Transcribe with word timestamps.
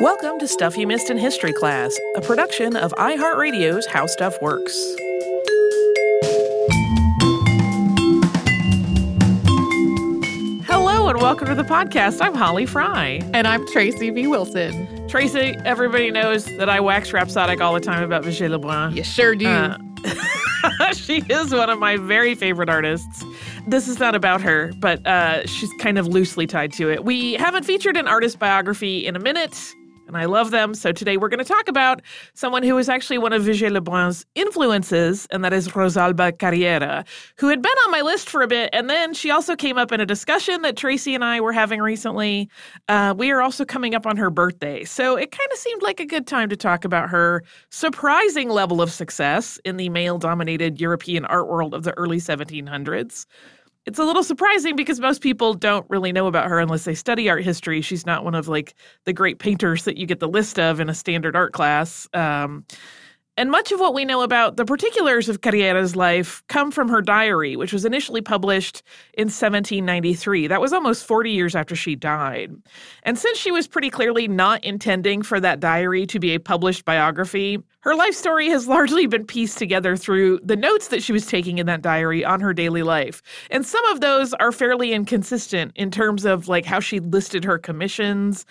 Welcome 0.00 0.38
to 0.38 0.48
Stuff 0.48 0.78
You 0.78 0.86
Missed 0.86 1.10
in 1.10 1.18
History 1.18 1.52
Class, 1.52 1.94
a 2.16 2.22
production 2.22 2.74
of 2.74 2.90
iHeartRadio's 2.92 3.84
How 3.84 4.06
Stuff 4.06 4.34
Works. 4.40 4.72
Hello 10.66 11.10
and 11.10 11.20
welcome 11.20 11.48
to 11.48 11.54
the 11.54 11.66
podcast. 11.68 12.22
I'm 12.22 12.34
Holly 12.34 12.64
Fry. 12.64 13.20
And 13.34 13.46
I'm 13.46 13.66
Tracy 13.66 14.08
V. 14.08 14.26
Wilson. 14.26 15.06
Tracy, 15.06 15.54
everybody 15.66 16.10
knows 16.10 16.46
that 16.46 16.70
I 16.70 16.80
wax 16.80 17.12
rhapsodic 17.12 17.60
all 17.60 17.74
the 17.74 17.80
time 17.80 18.02
about 18.02 18.22
Vigée 18.22 18.48
Lebrun. 18.48 18.96
You 18.96 19.04
sure 19.04 19.34
do. 19.34 19.48
Uh, 19.48 19.76
she 20.94 21.22
is 21.28 21.52
one 21.52 21.68
of 21.68 21.78
my 21.78 21.98
very 21.98 22.34
favorite 22.34 22.70
artists. 22.70 23.22
This 23.66 23.86
is 23.86 23.98
not 23.98 24.14
about 24.14 24.40
her, 24.40 24.72
but 24.78 25.06
uh, 25.06 25.46
she's 25.46 25.70
kind 25.74 25.98
of 25.98 26.06
loosely 26.06 26.46
tied 26.46 26.72
to 26.72 26.90
it. 26.90 27.04
We 27.04 27.34
haven't 27.34 27.64
featured 27.64 27.98
an 27.98 28.08
artist 28.08 28.38
biography 28.38 29.06
in 29.06 29.14
a 29.14 29.20
minute 29.20 29.74
and 30.10 30.18
I 30.18 30.24
love 30.24 30.50
them. 30.50 30.74
So 30.74 30.90
today 30.90 31.16
we're 31.16 31.28
going 31.28 31.38
to 31.38 31.44
talk 31.44 31.68
about 31.68 32.02
someone 32.34 32.64
who 32.64 32.76
is 32.78 32.88
actually 32.88 33.18
one 33.18 33.32
of 33.32 33.42
Vigée 33.42 33.70
Lebrun's 33.70 34.26
influences, 34.34 35.28
and 35.30 35.44
that 35.44 35.52
is 35.52 35.68
Rosalba 35.68 36.36
Carriera, 36.36 37.04
who 37.36 37.48
had 37.48 37.62
been 37.62 37.70
on 37.86 37.92
my 37.92 38.00
list 38.00 38.28
for 38.28 38.42
a 38.42 38.48
bit, 38.48 38.70
and 38.72 38.90
then 38.90 39.14
she 39.14 39.30
also 39.30 39.54
came 39.54 39.78
up 39.78 39.92
in 39.92 40.00
a 40.00 40.06
discussion 40.06 40.62
that 40.62 40.76
Tracy 40.76 41.14
and 41.14 41.24
I 41.24 41.40
were 41.40 41.52
having 41.52 41.80
recently. 41.80 42.50
Uh, 42.88 43.14
we 43.16 43.30
are 43.30 43.40
also 43.40 43.64
coming 43.64 43.94
up 43.94 44.04
on 44.04 44.16
her 44.16 44.30
birthday, 44.30 44.82
so 44.84 45.16
it 45.16 45.30
kind 45.30 45.48
of 45.52 45.58
seemed 45.58 45.82
like 45.82 46.00
a 46.00 46.06
good 46.06 46.26
time 46.26 46.48
to 46.48 46.56
talk 46.56 46.84
about 46.84 47.08
her 47.08 47.44
surprising 47.70 48.48
level 48.48 48.82
of 48.82 48.90
success 48.90 49.60
in 49.64 49.76
the 49.76 49.88
male-dominated 49.90 50.80
European 50.80 51.24
art 51.26 51.48
world 51.48 51.72
of 51.72 51.84
the 51.84 51.96
early 51.96 52.18
1700s 52.18 53.26
it's 53.86 53.98
a 53.98 54.04
little 54.04 54.22
surprising 54.22 54.76
because 54.76 55.00
most 55.00 55.22
people 55.22 55.54
don't 55.54 55.88
really 55.88 56.12
know 56.12 56.26
about 56.26 56.48
her 56.48 56.60
unless 56.60 56.84
they 56.84 56.94
study 56.94 57.28
art 57.28 57.42
history. 57.42 57.80
She's 57.80 58.04
not 58.04 58.24
one 58.24 58.34
of 58.34 58.46
like 58.46 58.74
the 59.04 59.12
great 59.12 59.38
painters 59.38 59.84
that 59.84 59.96
you 59.96 60.06
get 60.06 60.20
the 60.20 60.28
list 60.28 60.58
of 60.58 60.80
in 60.80 60.88
a 60.88 60.94
standard 60.94 61.34
art 61.34 61.52
class. 61.52 62.08
Um, 62.12 62.64
and 63.40 63.50
much 63.50 63.72
of 63.72 63.80
what 63.80 63.94
we 63.94 64.04
know 64.04 64.20
about 64.20 64.58
the 64.58 64.66
particulars 64.66 65.26
of 65.30 65.40
Carriera's 65.40 65.96
life 65.96 66.42
come 66.48 66.70
from 66.70 66.90
her 66.90 67.00
diary, 67.00 67.56
which 67.56 67.72
was 67.72 67.86
initially 67.86 68.20
published 68.20 68.82
in 69.14 69.28
1793. 69.28 70.46
That 70.46 70.60
was 70.60 70.74
almost 70.74 71.06
40 71.06 71.30
years 71.30 71.54
after 71.54 71.74
she 71.74 71.96
died. 71.96 72.54
And 73.02 73.18
since 73.18 73.38
she 73.38 73.50
was 73.50 73.66
pretty 73.66 73.88
clearly 73.88 74.28
not 74.28 74.62
intending 74.62 75.22
for 75.22 75.40
that 75.40 75.58
diary 75.58 76.04
to 76.08 76.18
be 76.18 76.34
a 76.34 76.38
published 76.38 76.84
biography, 76.84 77.62
her 77.80 77.94
life 77.94 78.14
story 78.14 78.50
has 78.50 78.68
largely 78.68 79.06
been 79.06 79.24
pieced 79.24 79.56
together 79.56 79.96
through 79.96 80.40
the 80.44 80.54
notes 80.54 80.88
that 80.88 81.02
she 81.02 81.14
was 81.14 81.24
taking 81.24 81.56
in 81.56 81.64
that 81.64 81.80
diary 81.80 82.22
on 82.22 82.42
her 82.42 82.52
daily 82.52 82.82
life. 82.82 83.22
And 83.50 83.64
some 83.64 83.86
of 83.86 84.02
those 84.02 84.34
are 84.34 84.52
fairly 84.52 84.92
inconsistent 84.92 85.72
in 85.76 85.90
terms 85.90 86.26
of 86.26 86.46
like 86.48 86.66
how 86.66 86.80
she 86.80 87.00
listed 87.00 87.46
her 87.46 87.56
commissions 87.56 88.44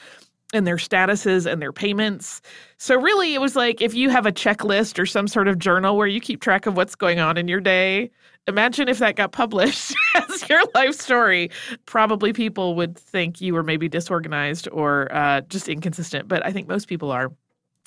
and 0.51 0.65
their 0.65 0.77
statuses 0.77 1.45
and 1.45 1.61
their 1.61 1.73
payments. 1.73 2.41
So, 2.81 2.95
really, 2.95 3.33
it 3.33 3.41
was 3.41 3.57
like 3.57 3.81
if 3.81 3.93
you 3.93 4.09
have 4.09 4.25
a 4.25 4.31
checklist 4.31 4.99
or 4.99 5.05
some 5.05 5.27
sort 5.27 5.49
of 5.49 5.59
journal 5.59 5.97
where 5.97 6.07
you 6.07 6.21
keep 6.21 6.39
track 6.39 6.65
of 6.65 6.77
what's 6.77 6.95
going 6.95 7.19
on 7.19 7.35
in 7.35 7.49
your 7.49 7.59
day, 7.59 8.09
imagine 8.47 8.87
if 8.87 8.99
that 8.99 9.17
got 9.17 9.33
published 9.33 9.93
as 10.15 10.47
your 10.47 10.61
life 10.73 10.95
story. 10.95 11.51
Probably 11.85 12.31
people 12.31 12.75
would 12.75 12.97
think 12.97 13.41
you 13.41 13.53
were 13.53 13.63
maybe 13.63 13.89
disorganized 13.89 14.69
or 14.71 15.13
uh, 15.13 15.41
just 15.41 15.67
inconsistent, 15.67 16.29
but 16.29 16.45
I 16.45 16.53
think 16.53 16.69
most 16.69 16.87
people 16.87 17.11
are. 17.11 17.33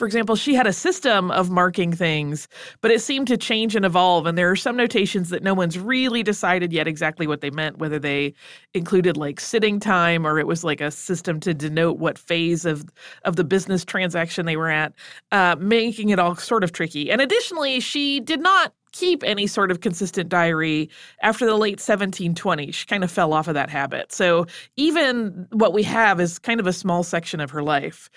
For 0.02 0.06
example, 0.06 0.34
she 0.34 0.56
had 0.56 0.66
a 0.66 0.72
system 0.72 1.30
of 1.30 1.48
marking 1.48 1.92
things, 1.92 2.48
but 2.80 2.90
it 2.90 3.00
seemed 3.00 3.28
to 3.28 3.36
change 3.36 3.76
and 3.76 3.84
evolve. 3.84 4.26
And 4.26 4.36
there 4.36 4.50
are 4.50 4.56
some 4.56 4.76
notations 4.76 5.28
that 5.28 5.44
no 5.44 5.54
one's 5.54 5.78
really 5.78 6.24
decided 6.24 6.72
yet 6.72 6.88
exactly 6.88 7.28
what 7.28 7.40
they 7.40 7.50
meant, 7.50 7.78
whether 7.78 8.00
they 8.00 8.34
included 8.74 9.16
like 9.16 9.38
sitting 9.38 9.78
time 9.78 10.26
or 10.26 10.40
it 10.40 10.48
was 10.48 10.64
like 10.64 10.80
a 10.80 10.90
system 10.90 11.38
to 11.38 11.54
denote 11.54 11.98
what 11.98 12.18
phase 12.18 12.64
of, 12.64 12.84
of 13.24 13.36
the 13.36 13.44
business 13.44 13.84
transaction 13.84 14.44
they 14.44 14.56
were 14.56 14.70
at, 14.70 14.92
uh, 15.30 15.54
making 15.60 16.08
it 16.08 16.18
all 16.18 16.34
sort 16.34 16.64
of 16.64 16.72
tricky. 16.72 17.08
And 17.08 17.20
additionally, 17.20 17.78
she 17.78 18.18
did 18.18 18.40
not 18.40 18.72
keep 18.92 19.22
any 19.24 19.46
sort 19.46 19.70
of 19.70 19.80
consistent 19.80 20.28
diary 20.28 20.90
after 21.22 21.46
the 21.46 21.56
late 21.56 21.78
1720s. 21.78 22.74
She 22.74 22.86
kind 22.86 23.02
of 23.02 23.10
fell 23.10 23.32
off 23.32 23.48
of 23.48 23.54
that 23.54 23.70
habit. 23.70 24.12
So 24.12 24.46
even 24.76 25.46
what 25.50 25.72
we 25.72 25.82
have 25.84 26.20
is 26.20 26.38
kind 26.38 26.60
of 26.60 26.66
a 26.66 26.72
small 26.72 27.02
section 27.02 27.40
of 27.40 27.50
her 27.50 27.62
life. 27.62 28.10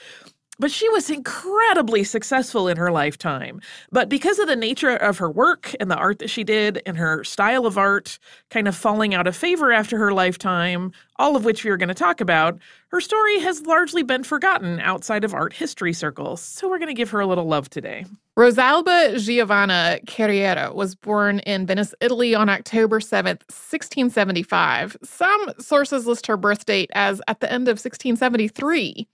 But 0.57 0.71
she 0.71 0.87
was 0.89 1.09
incredibly 1.09 2.03
successful 2.03 2.67
in 2.67 2.77
her 2.77 2.91
lifetime. 2.91 3.59
But 3.91 4.07
because 4.07 4.39
of 4.39 4.47
the 4.47 4.55
nature 4.55 4.95
of 4.95 5.17
her 5.17 5.29
work 5.29 5.75
and 5.79 5.91
the 5.91 5.97
art 5.97 6.19
that 6.19 6.29
she 6.29 6.43
did 6.43 6.81
and 6.85 6.97
her 6.97 7.23
style 7.23 7.65
of 7.65 7.77
art 7.77 8.19
kind 8.49 8.67
of 8.67 8.75
falling 8.75 9.13
out 9.13 9.27
of 9.27 9.35
favor 9.35 9.73
after 9.73 9.97
her 9.97 10.13
lifetime, 10.13 10.93
all 11.17 11.35
of 11.35 11.43
which 11.43 11.63
we 11.63 11.69
are 11.71 11.77
going 11.77 11.89
to 11.89 11.93
talk 11.93 12.21
about, 12.21 12.57
her 12.89 13.01
story 13.01 13.39
has 13.39 13.65
largely 13.65 14.03
been 14.03 14.23
forgotten 14.23 14.79
outside 14.79 15.23
of 15.25 15.33
art 15.33 15.51
history 15.53 15.91
circles. 15.91 16.41
So 16.41 16.69
we're 16.69 16.79
going 16.79 16.87
to 16.87 16.93
give 16.93 17.09
her 17.09 17.19
a 17.19 17.27
little 17.27 17.47
love 17.47 17.69
today. 17.69 18.05
Rosalba 18.37 19.17
Giovanna 19.19 19.99
Carriera 20.07 20.73
was 20.73 20.95
born 20.95 21.39
in 21.39 21.65
Venice, 21.65 21.93
Italy 22.01 22.35
on 22.35 22.49
October 22.49 22.99
7th, 22.99 23.43
1675. 23.51 24.97
Some 25.03 25.53
sources 25.59 26.05
list 26.05 26.27
her 26.27 26.37
birth 26.37 26.65
date 26.65 26.89
as 26.93 27.21
at 27.27 27.39
the 27.39 27.51
end 27.51 27.67
of 27.67 27.73
1673. 27.73 29.07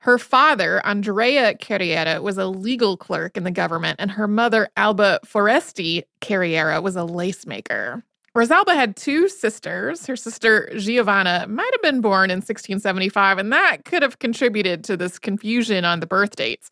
Her 0.00 0.16
father, 0.16 0.84
Andrea 0.86 1.54
Carriera, 1.54 2.22
was 2.22 2.38
a 2.38 2.46
legal 2.46 2.96
clerk 2.96 3.36
in 3.36 3.44
the 3.44 3.50
government, 3.50 3.96
and 3.98 4.10
her 4.10 4.26
mother, 4.26 4.70
Alba 4.76 5.20
Foresti 5.26 6.04
Carriera, 6.22 6.80
was 6.80 6.96
a 6.96 7.04
lace 7.04 7.44
maker. 7.44 8.02
Rosalba 8.34 8.74
had 8.74 8.96
two 8.96 9.28
sisters. 9.28 10.06
Her 10.06 10.16
sister 10.16 10.72
Giovanna 10.78 11.46
might 11.48 11.70
have 11.72 11.82
been 11.82 12.00
born 12.00 12.30
in 12.30 12.36
1675, 12.36 13.36
and 13.38 13.52
that 13.52 13.84
could 13.84 14.02
have 14.02 14.20
contributed 14.20 14.84
to 14.84 14.96
this 14.96 15.18
confusion 15.18 15.84
on 15.84 16.00
the 16.00 16.06
birth 16.06 16.34
dates. 16.34 16.70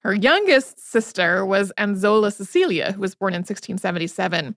Her 0.00 0.14
youngest 0.14 0.78
sister 0.78 1.46
was 1.46 1.72
Anzola 1.78 2.30
Cecilia, 2.30 2.92
who 2.92 3.00
was 3.00 3.14
born 3.14 3.32
in 3.32 3.40
1677. 3.40 4.54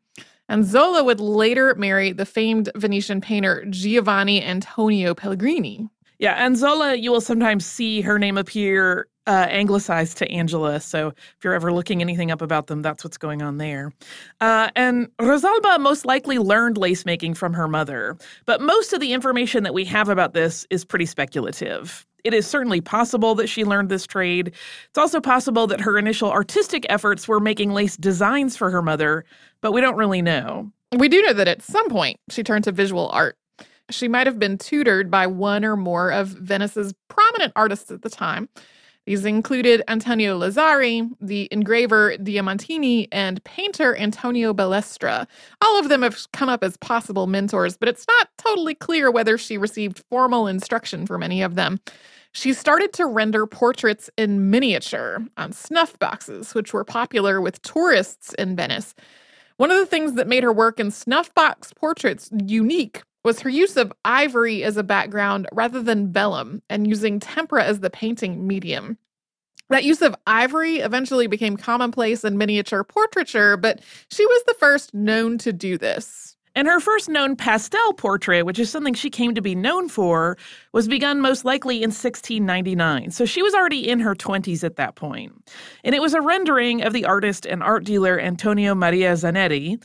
Anzola 0.50 1.02
would 1.04 1.22
later 1.22 1.76
marry 1.76 2.12
the 2.12 2.26
famed 2.26 2.70
Venetian 2.76 3.22
painter 3.22 3.64
Giovanni 3.70 4.44
Antonio 4.44 5.14
Pellegrini. 5.14 5.88
Yeah, 6.22 6.46
Anzola, 6.46 6.94
you 6.94 7.12
will 7.12 7.20
sometimes 7.20 7.66
see 7.66 8.02
her 8.02 8.20
name 8.20 8.38
appear 8.38 9.08
uh, 9.26 9.48
anglicized 9.50 10.20
to 10.20 10.32
Angela. 10.32 10.80
So 10.80 11.08
if 11.08 11.44
you're 11.44 11.56
ever 11.56 11.74
looking 11.74 12.00
anything 12.00 12.30
up 12.30 12.44
about 12.44 12.68
them, 12.68 12.84
that's 12.84 13.04
what's 13.04 13.18
going 13.18 13.42
on 13.42 13.58
there. 13.58 13.92
Uh, 14.40 14.70
and 14.76 15.08
Rosalba 15.18 15.80
most 15.80 16.06
likely 16.06 16.38
learned 16.38 16.78
lace 16.78 17.06
making 17.06 17.34
from 17.34 17.54
her 17.54 17.68
mother, 17.68 18.18
but 18.46 18.62
most 18.62 18.94
of 18.94 19.00
the 19.00 19.14
information 19.14 19.64
that 19.64 19.74
we 19.74 19.84
have 19.86 20.10
about 20.10 20.36
this 20.36 20.68
is 20.70 20.86
pretty 20.86 21.08
speculative. 21.08 22.06
It 22.24 22.36
is 22.36 22.46
certainly 22.46 22.82
possible 22.82 23.34
that 23.34 23.50
she 23.50 23.64
learned 23.64 23.90
this 23.90 24.06
trade. 24.06 24.50
It's 24.90 25.00
also 25.00 25.22
possible 25.22 25.66
that 25.66 25.82
her 25.82 25.98
initial 25.98 26.32
artistic 26.32 26.86
efforts 26.88 27.28
were 27.28 27.40
making 27.40 27.72
lace 27.72 27.98
designs 27.98 28.56
for 28.56 28.70
her 28.70 28.84
mother, 28.84 29.26
but 29.62 29.72
we 29.72 29.82
don't 29.82 29.98
really 29.98 30.22
know. 30.22 30.72
We 30.96 31.10
do 31.10 31.20
know 31.24 31.34
that 31.34 31.48
at 31.48 31.64
some 31.64 31.90
point 31.90 32.18
she 32.30 32.44
turned 32.44 32.66
to 32.66 32.72
visual 32.72 33.10
art 33.10 33.38
she 33.90 34.08
might 34.08 34.28
have 34.28 34.40
been 34.40 34.58
tutored 34.58 35.10
by 35.10 35.28
one 35.28 35.66
or 35.66 35.76
more 35.76 36.12
of 36.12 36.30
Venice's 36.30 36.94
prominent 37.10 37.54
artists 37.56 37.92
at 37.92 38.02
the 38.02 38.10
time. 38.10 38.50
These 39.08 39.26
included 39.26 39.82
Antonio 39.88 40.40
Lazzari, 40.40 41.10
the 41.20 41.48
engraver 41.52 42.18
Diamantini, 42.18 43.08
and 43.12 43.44
painter 43.44 43.98
Antonio 43.98 44.54
Balestra. 44.54 45.28
All 45.60 45.80
of 45.80 45.90
them 45.90 46.04
have 46.04 46.32
come 46.34 46.50
up 46.50 46.64
as 46.64 46.78
possible 46.78 47.26
mentors, 47.26 47.78
but 47.78 47.90
it's 47.90 48.06
not 48.08 48.30
totally 48.38 48.76
clear 48.76 49.10
whether 49.10 49.40
she 49.40 49.58
received 49.58 50.04
formal 50.10 50.46
instruction 50.46 51.08
from 51.08 51.24
any 51.24 51.42
of 51.42 51.56
them. 51.56 51.80
She 52.34 52.54
started 52.54 52.94
to 52.94 53.08
render 53.08 53.48
portraits 53.48 54.10
in 54.18 54.52
miniature 54.52 55.26
on 55.36 55.52
snuff 55.52 55.98
boxes, 55.98 56.54
which 56.54 56.72
were 56.72 56.86
popular 56.86 57.42
with 57.42 57.62
tourists 57.64 58.34
in 58.36 58.56
Venice. 58.56 58.94
One 59.58 59.72
of 59.72 59.78
the 59.78 59.86
things 59.86 60.14
that 60.14 60.28
made 60.28 60.44
her 60.44 60.54
work 60.54 60.80
in 60.80 60.92
snuff 60.92 61.34
box 61.34 61.74
portraits 61.74 62.30
unique 62.46 63.02
was 63.24 63.40
her 63.42 63.50
use 63.50 63.78
of 63.78 63.94
ivory 64.04 64.64
as 64.64 64.78
a 64.78 64.84
background 64.84 65.48
rather 65.52 65.82
than 65.82 66.12
vellum 66.12 66.62
and 66.70 66.88
using 66.88 67.20
tempera 67.20 67.64
as 67.64 67.80
the 67.80 67.90
painting 67.90 68.48
medium. 68.48 68.98
That 69.70 69.84
use 69.86 70.02
of 70.02 70.16
ivory 70.28 70.78
eventually 70.78 71.28
became 71.28 71.56
commonplace 71.56 72.26
in 72.26 72.38
miniature 72.38 72.84
portraiture, 72.84 73.56
but 73.56 73.80
she 74.10 74.26
was 74.26 74.44
the 74.46 74.56
first 74.56 74.94
known 74.94 75.38
to 75.40 75.54
do 75.54 75.78
this. 75.78 76.36
And 76.54 76.68
her 76.68 76.82
first 76.82 77.08
known 77.08 77.38
pastel 77.38 77.94
portrait, 77.94 78.46
which 78.46 78.60
is 78.60 78.70
something 78.70 78.94
she 78.94 79.10
came 79.10 79.34
to 79.36 79.42
be 79.42 79.56
known 79.56 79.88
for, 79.88 80.38
was 80.74 80.88
begun 80.90 81.22
most 81.22 81.46
likely 81.46 81.78
in 81.78 81.92
1699. 81.92 83.12
So 83.12 83.24
she 83.24 83.42
was 83.42 83.54
already 83.54 83.88
in 83.88 84.02
her 84.02 84.16
20s 84.16 84.64
at 84.64 84.76
that 84.76 84.96
point. 84.96 85.50
And 85.86 85.96
it 85.96 86.02
was 86.02 86.14
a 86.14 86.20
rendering 86.20 86.84
of 86.84 86.92
the 86.92 87.06
artist 87.06 87.46
and 87.46 87.64
art 87.64 87.86
dealer 87.86 88.20
Antonio 88.20 88.76
Maria 88.76 89.14
Zanetti. 89.14 89.82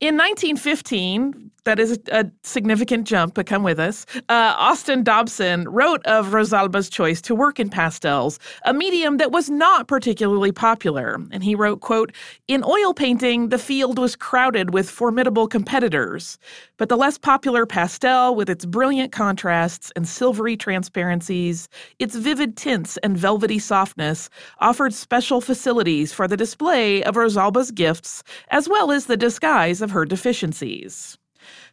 In 0.00 0.16
1915, 0.16 1.50
that 1.64 1.78
is 1.78 1.98
a, 2.10 2.30
significant 2.42 3.06
jump, 3.06 3.34
but 3.34 3.46
come 3.46 3.62
with 3.62 3.78
us. 3.78 4.06
Uh, 4.28 4.54
Austin 4.56 5.02
Dobson 5.02 5.68
wrote 5.68 6.04
of 6.06 6.32
Rosalba's 6.32 6.88
choice 6.88 7.20
to 7.22 7.34
work 7.34 7.60
in 7.60 7.68
pastels, 7.68 8.38
a 8.64 8.72
medium 8.72 9.18
that 9.18 9.30
was 9.30 9.50
not 9.50 9.86
particularly 9.86 10.52
popular. 10.52 11.18
And 11.30 11.44
he 11.44 11.54
wrote, 11.54 11.80
quote, 11.80 12.12
In 12.48 12.64
oil 12.64 12.94
painting, 12.94 13.50
the 13.50 13.58
field 13.58 13.98
was 13.98 14.16
crowded 14.16 14.72
with 14.72 14.88
formidable 14.88 15.46
competitors, 15.46 16.38
but 16.76 16.88
the 16.88 16.96
less 16.96 17.18
popular 17.18 17.66
pastel, 17.66 18.34
with 18.34 18.48
its 18.48 18.64
brilliant 18.64 19.12
contrasts 19.12 19.92
and 19.96 20.08
silvery 20.08 20.56
transparencies, 20.56 21.68
its 21.98 22.14
vivid 22.16 22.56
tints 22.56 22.96
and 22.98 23.18
velvety 23.18 23.58
softness, 23.58 24.30
offered 24.60 24.94
special 24.94 25.40
facilities 25.40 26.12
for 26.12 26.26
the 26.26 26.36
display 26.36 27.02
of 27.04 27.16
Rosalba's 27.16 27.70
gifts 27.70 28.22
as 28.48 28.68
well 28.68 28.90
as 28.90 29.06
the 29.06 29.16
disguise 29.16 29.82
of 29.82 29.89
her 29.90 30.04
deficiencies. 30.04 31.18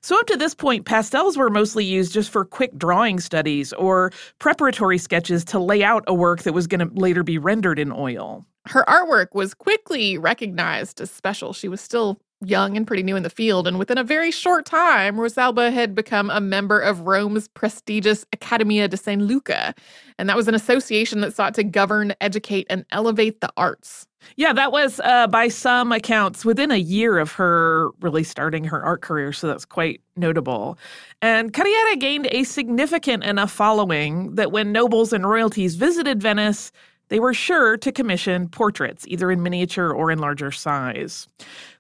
So, 0.02 0.18
up 0.18 0.28
to 0.28 0.38
this 0.38 0.56
point, 0.56 0.86
pastels 0.86 1.38
were 1.38 1.50
mostly 1.50 1.84
used 1.84 2.14
just 2.14 2.30
for 2.30 2.46
quick 2.46 2.78
drawing 2.78 3.20
studies 3.20 3.74
or 3.74 4.12
preparatory 4.40 4.98
sketches 4.98 5.44
to 5.46 5.60
lay 5.60 5.84
out 5.84 6.04
a 6.08 6.14
work 6.14 6.44
that 6.44 6.54
was 6.54 6.68
going 6.68 6.88
to 6.88 7.00
later 7.00 7.24
be 7.24 7.38
rendered 7.38 7.80
in 7.80 7.92
oil. 7.92 8.46
Her 8.68 8.86
artwork 8.88 9.28
was 9.34 9.54
quickly 9.54 10.18
recognized 10.18 11.02
as 11.02 11.12
special. 11.12 11.54
She 11.54 11.68
was 11.68 11.82
still 11.82 12.20
young 12.46 12.78
and 12.78 12.86
pretty 12.86 13.04
new 13.04 13.16
in 13.16 13.24
the 13.24 13.30
field, 13.30 13.68
and 13.68 13.80
within 13.80 13.98
a 13.98 14.04
very 14.04 14.32
short 14.32 14.66
time, 14.66 15.18
Rosalba 15.18 15.72
had 15.72 15.96
become 15.96 16.30
a 16.30 16.42
member 16.42 16.80
of 16.80 17.02
Rome's 17.02 17.48
prestigious 17.48 18.26
Accademia 18.34 18.88
di 18.88 18.98
San 18.98 19.26
Luca. 19.26 19.74
And 20.20 20.30
that 20.30 20.38
was 20.38 20.48
an 20.48 20.56
association 20.56 21.22
that 21.22 21.34
sought 21.34 21.54
to 21.56 21.64
govern, 21.64 22.14
educate, 22.22 22.68
and 22.70 22.86
elevate 22.92 23.42
the 23.42 23.52
arts. 23.58 24.08
Yeah, 24.36 24.52
that 24.54 24.72
was 24.72 25.00
uh, 25.04 25.28
by 25.28 25.48
some 25.48 25.92
accounts 25.92 26.44
within 26.44 26.72
a 26.72 26.78
year 26.78 27.18
of 27.18 27.32
her 27.34 27.90
really 28.02 28.24
starting 28.24 28.64
her 28.66 28.84
art 28.84 29.02
career. 29.02 29.32
So 29.32 29.48
that's 29.48 29.66
quite 29.66 30.02
notable. 30.16 30.78
And 31.22 31.54
Carriera 31.54 31.96
gained 31.96 32.28
a 32.32 32.44
significant 32.44 33.24
enough 33.24 33.52
following 33.52 34.36
that 34.36 34.52
when 34.52 34.72
nobles 34.72 35.14
and 35.14 35.28
royalties 35.28 35.76
visited 35.76 36.22
Venice, 36.22 36.72
they 37.10 37.20
were 37.20 37.34
sure 37.34 37.78
to 37.78 37.92
commission 37.92 38.50
portraits, 38.50 39.06
either 39.08 39.32
in 39.32 39.42
miniature 39.42 39.92
or 39.92 40.12
in 40.12 40.20
larger 40.20 40.52
size. 40.52 41.28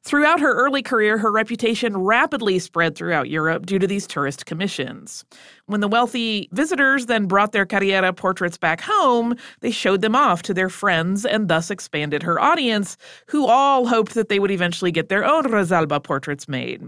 Throughout 0.08 0.40
her 0.40 0.54
early 0.54 0.82
career, 0.82 1.18
her 1.18 1.30
reputation 1.30 1.98
rapidly 1.98 2.60
spread 2.60 2.96
throughout 2.96 3.30
Europe 3.30 3.66
due 3.66 3.78
to 3.78 3.86
these 3.86 4.08
tourist 4.08 4.46
commissions. 4.46 5.26
When 5.66 5.82
the 5.82 5.90
wealthy 5.90 6.48
visitors 6.54 7.08
then 7.08 7.26
brought 7.26 7.52
their 7.52 7.66
Carriera 7.66 8.14
portraits 8.14 8.58
back 8.58 8.80
home, 8.80 9.36
they 9.60 9.70
showed 9.70 10.00
them 10.00 10.16
off 10.16 10.44
to 10.44 10.54
their 10.54 10.70
friends 10.70 11.26
and 11.26 11.50
thus 11.50 11.70
expanded 11.70 12.24
her 12.24 12.40
audience, 12.40 12.96
who 13.28 13.48
all 13.48 13.86
hoped 13.86 14.14
that 14.14 14.30
they 14.30 14.40
would 14.40 14.50
eventually 14.50 14.94
get 14.94 15.10
their 15.10 15.26
own 15.26 15.44
Rosalba 15.44 16.02
portraits 16.02 16.48
made. 16.48 16.82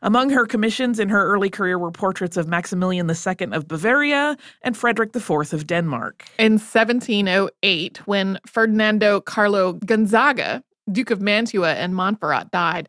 Among 0.00 0.30
her 0.30 0.46
commissions 0.46 0.98
in 0.98 1.10
her 1.10 1.22
early 1.22 1.50
career 1.50 1.78
were 1.78 1.90
portraits 1.90 2.38
of 2.38 2.48
Maximilian 2.48 3.10
II 3.10 3.48
of 3.52 3.68
Bavaria 3.68 4.38
and 4.62 4.74
Frederick 4.74 5.14
IV 5.14 5.52
of 5.52 5.66
Denmark. 5.66 6.24
In 6.38 6.52
1708, 6.52 8.06
when 8.06 8.38
Ferdinando 8.46 9.20
Carlo 9.20 9.74
Gonzaga 9.74 10.64
Duke 10.90 11.10
of 11.10 11.20
Mantua 11.20 11.74
and 11.74 11.94
Montferrat 11.94 12.50
died. 12.50 12.88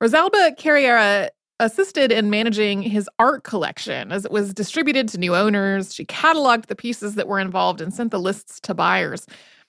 Rosalba 0.00 0.56
Carriera 0.56 1.30
assisted 1.60 2.10
in 2.10 2.30
managing 2.30 2.82
his 2.82 3.08
art 3.18 3.44
collection 3.44 4.10
as 4.10 4.24
it 4.24 4.30
was 4.30 4.52
distributed 4.52 5.08
to 5.08 5.18
new 5.18 5.34
owners. 5.36 5.94
She 5.94 6.04
cataloged 6.04 6.66
the 6.66 6.76
pieces 6.76 7.14
that 7.14 7.28
were 7.28 7.38
involved 7.38 7.80
and 7.80 7.94
sent 7.94 8.10
the 8.10 8.18
lists 8.18 8.60
to 8.60 8.74
buyers. 8.74 9.26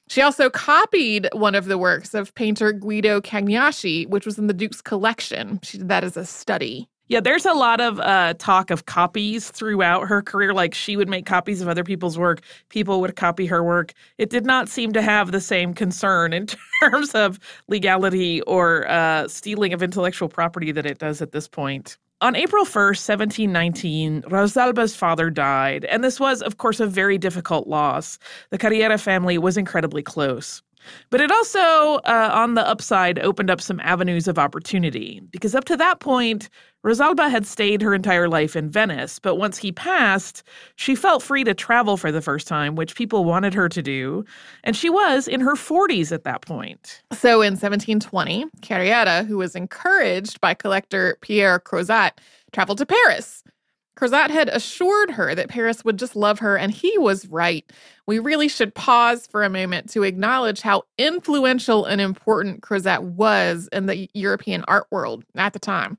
She 0.07 0.21
also 0.21 0.49
copied 0.49 1.27
one 1.33 1.55
of 1.55 1.65
the 1.65 1.77
works 1.77 2.13
of 2.13 2.33
painter 2.35 2.71
Guido 2.71 3.21
Cagnacci, 3.21 4.07
which 4.07 4.25
was 4.25 4.37
in 4.37 4.47
the 4.47 4.53
Duke's 4.53 4.81
collection. 4.81 5.59
She 5.63 5.77
did 5.79 5.89
that 5.89 6.03
as 6.03 6.17
a 6.17 6.25
study. 6.25 6.89
Yeah, 7.07 7.19
there's 7.19 7.45
a 7.45 7.53
lot 7.53 7.81
of 7.81 7.99
uh, 7.99 8.33
talk 8.39 8.71
of 8.71 8.87
copies 8.87 9.51
throughout 9.51 10.07
her 10.07 10.23
career. 10.23 10.53
Like 10.53 10.73
she 10.73 10.97
would 10.97 11.07
make 11.07 11.25
copies 11.25 11.61
of 11.61 11.67
other 11.67 11.83
people's 11.83 12.17
work, 12.17 12.41
people 12.69 12.99
would 13.01 13.15
copy 13.15 13.45
her 13.45 13.63
work. 13.63 13.93
It 14.17 14.31
did 14.31 14.45
not 14.45 14.69
seem 14.69 14.91
to 14.93 15.01
have 15.03 15.31
the 15.31 15.41
same 15.41 15.73
concern 15.75 16.33
in 16.33 16.47
terms 16.81 17.13
of 17.13 17.39
legality 17.67 18.41
or 18.41 18.87
uh, 18.89 19.27
stealing 19.27 19.71
of 19.71 19.83
intellectual 19.83 20.29
property 20.29 20.71
that 20.71 20.85
it 20.87 20.97
does 20.97 21.21
at 21.21 21.31
this 21.31 21.47
point. 21.47 21.97
On 22.21 22.35
April 22.35 22.65
1st, 22.65 23.07
1719, 23.07 24.23
Rosalba's 24.29 24.95
father 24.95 25.29
died, 25.29 25.85
and 25.85 26.03
this 26.03 26.19
was, 26.19 26.41
of 26.41 26.57
course, 26.57 26.79
a 26.79 26.87
very 26.87 27.17
difficult 27.17 27.67
loss. 27.67 28.17
The 28.51 28.57
Carriera 28.57 28.97
family 28.97 29.37
was 29.37 29.57
incredibly 29.57 30.01
close. 30.01 30.63
But 31.09 31.21
it 31.21 31.31
also, 31.31 31.59
uh, 32.05 32.29
on 32.33 32.53
the 32.53 32.67
upside, 32.67 33.19
opened 33.19 33.49
up 33.49 33.61
some 33.61 33.79
avenues 33.81 34.27
of 34.27 34.39
opportunity 34.39 35.21
because 35.31 35.55
up 35.55 35.65
to 35.65 35.77
that 35.77 35.99
point, 35.99 36.49
Rosalba 36.85 37.31
had 37.31 37.47
stayed 37.47 37.81
her 37.81 37.95
entire 37.95 38.29
life 38.29 38.55
in 38.55 38.69
Venice. 38.69 39.17
But 39.17 39.35
once 39.35 39.57
he 39.57 39.71
passed, 39.71 40.43
she 40.75 40.93
felt 40.93 41.23
free 41.23 41.43
to 41.43 41.55
travel 41.55 41.97
for 41.97 42.11
the 42.11 42.21
first 42.21 42.47
time, 42.47 42.75
which 42.75 42.95
people 42.95 43.25
wanted 43.25 43.55
her 43.55 43.67
to 43.67 43.81
do. 43.81 44.23
And 44.63 44.75
she 44.75 44.89
was 44.89 45.27
in 45.27 45.41
her 45.41 45.55
40s 45.55 46.11
at 46.11 46.25
that 46.25 46.43
point. 46.43 47.01
So 47.11 47.41
in 47.41 47.53
1720, 47.53 48.45
Carriera, 48.61 49.23
who 49.23 49.37
was 49.37 49.55
encouraged 49.55 50.39
by 50.41 50.53
collector 50.53 51.17
Pierre 51.21 51.59
Crozat, 51.59 52.11
traveled 52.51 52.77
to 52.77 52.85
Paris. 52.85 53.43
Crozat 53.97 54.29
had 54.29 54.49
assured 54.49 55.09
her 55.09 55.33
that 55.33 55.47
Paris 55.47 55.85
would 55.85 55.97
just 55.97 56.15
love 56.15 56.39
her, 56.39 56.57
and 56.57 56.71
he 56.71 56.97
was 56.97 57.27
right. 57.29 57.65
We 58.05 58.19
really 58.19 58.49
should 58.49 58.75
pause 58.75 59.25
for 59.25 59.43
a 59.43 59.49
moment 59.49 59.89
to 59.91 60.03
acknowledge 60.03 60.61
how 60.61 60.83
influential 60.97 61.85
and 61.85 62.01
important 62.01 62.61
Crozat 62.61 63.01
was 63.01 63.69
in 63.71 63.85
the 63.85 64.09
European 64.13 64.65
art 64.67 64.85
world 64.91 65.23
at 65.35 65.53
the 65.53 65.59
time. 65.59 65.97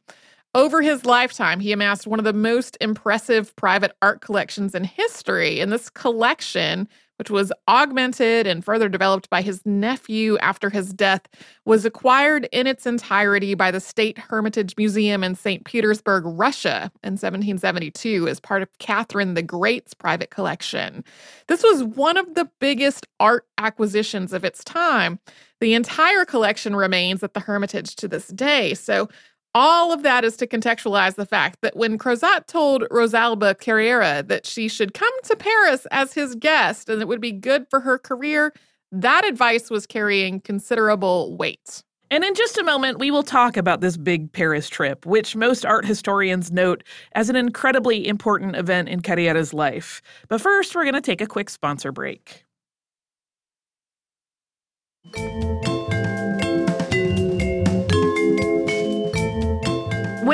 Over 0.56 0.80
his 0.80 1.04
lifetime, 1.04 1.60
he 1.60 1.70
amassed 1.70 2.06
one 2.06 2.18
of 2.18 2.24
the 2.24 2.32
most 2.32 2.78
impressive 2.80 3.54
private 3.56 3.92
art 4.00 4.22
collections 4.22 4.74
in 4.74 4.84
history. 4.84 5.60
And 5.60 5.70
this 5.70 5.90
collection 5.90 6.88
which 7.18 7.30
was 7.30 7.52
augmented 7.68 8.46
and 8.46 8.64
further 8.64 8.88
developed 8.88 9.30
by 9.30 9.42
his 9.42 9.64
nephew 9.64 10.36
after 10.38 10.70
his 10.70 10.92
death, 10.92 11.22
was 11.64 11.84
acquired 11.84 12.48
in 12.52 12.66
its 12.66 12.86
entirety 12.86 13.54
by 13.54 13.70
the 13.70 13.80
State 13.80 14.18
Hermitage 14.18 14.74
Museum 14.76 15.24
in 15.24 15.34
St. 15.34 15.64
Petersburg, 15.64 16.24
Russia, 16.26 16.90
in 17.02 17.12
1772 17.12 18.28
as 18.28 18.40
part 18.40 18.62
of 18.62 18.68
Catherine 18.78 19.34
the 19.34 19.42
Great's 19.42 19.94
private 19.94 20.30
collection. 20.30 21.04
This 21.48 21.62
was 21.62 21.84
one 21.84 22.16
of 22.16 22.34
the 22.34 22.48
biggest 22.60 23.06
art 23.18 23.46
acquisitions 23.58 24.32
of 24.32 24.44
its 24.44 24.62
time. 24.62 25.18
The 25.60 25.74
entire 25.74 26.26
collection 26.26 26.76
remains 26.76 27.22
at 27.22 27.32
the 27.32 27.40
Hermitage 27.40 27.96
to 27.96 28.08
this 28.08 28.28
day. 28.28 28.74
So, 28.74 29.08
all 29.56 29.90
of 29.90 30.02
that 30.02 30.22
is 30.22 30.36
to 30.36 30.46
contextualize 30.46 31.14
the 31.14 31.24
fact 31.24 31.62
that 31.62 31.74
when 31.74 31.96
Crozat 31.96 32.46
told 32.46 32.82
Rosalba 32.90 33.58
Carriera 33.58 34.22
that 34.26 34.44
she 34.44 34.68
should 34.68 34.92
come 34.92 35.12
to 35.22 35.34
Paris 35.34 35.86
as 35.90 36.12
his 36.12 36.34
guest 36.34 36.90
and 36.90 37.00
it 37.00 37.08
would 37.08 37.22
be 37.22 37.32
good 37.32 37.66
for 37.70 37.80
her 37.80 37.96
career, 37.98 38.52
that 38.92 39.24
advice 39.24 39.70
was 39.70 39.86
carrying 39.86 40.42
considerable 40.42 41.34
weight. 41.38 41.82
And 42.10 42.22
in 42.22 42.34
just 42.34 42.58
a 42.58 42.62
moment, 42.62 42.98
we 42.98 43.10
will 43.10 43.22
talk 43.22 43.56
about 43.56 43.80
this 43.80 43.96
big 43.96 44.30
Paris 44.30 44.68
trip, 44.68 45.06
which 45.06 45.34
most 45.34 45.64
art 45.64 45.86
historians 45.86 46.52
note 46.52 46.84
as 47.12 47.30
an 47.30 47.36
incredibly 47.36 48.06
important 48.06 48.56
event 48.56 48.90
in 48.90 49.00
Carriera's 49.00 49.54
life. 49.54 50.02
But 50.28 50.42
first, 50.42 50.74
we're 50.74 50.84
going 50.84 50.94
to 50.94 51.00
take 51.00 51.22
a 51.22 51.26
quick 51.26 51.48
sponsor 51.48 51.92
break. 51.92 52.44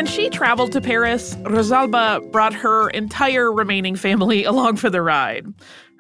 When 0.03 0.11
she 0.11 0.31
traveled 0.31 0.73
to 0.73 0.81
Paris, 0.81 1.37
Rosalba 1.45 2.33
brought 2.33 2.53
her 2.55 2.91
entire 2.91 3.53
remaining 3.53 3.95
family 3.95 4.43
along 4.53 4.79
for 4.79 4.91
the 4.91 5.01
ride. 5.01 5.47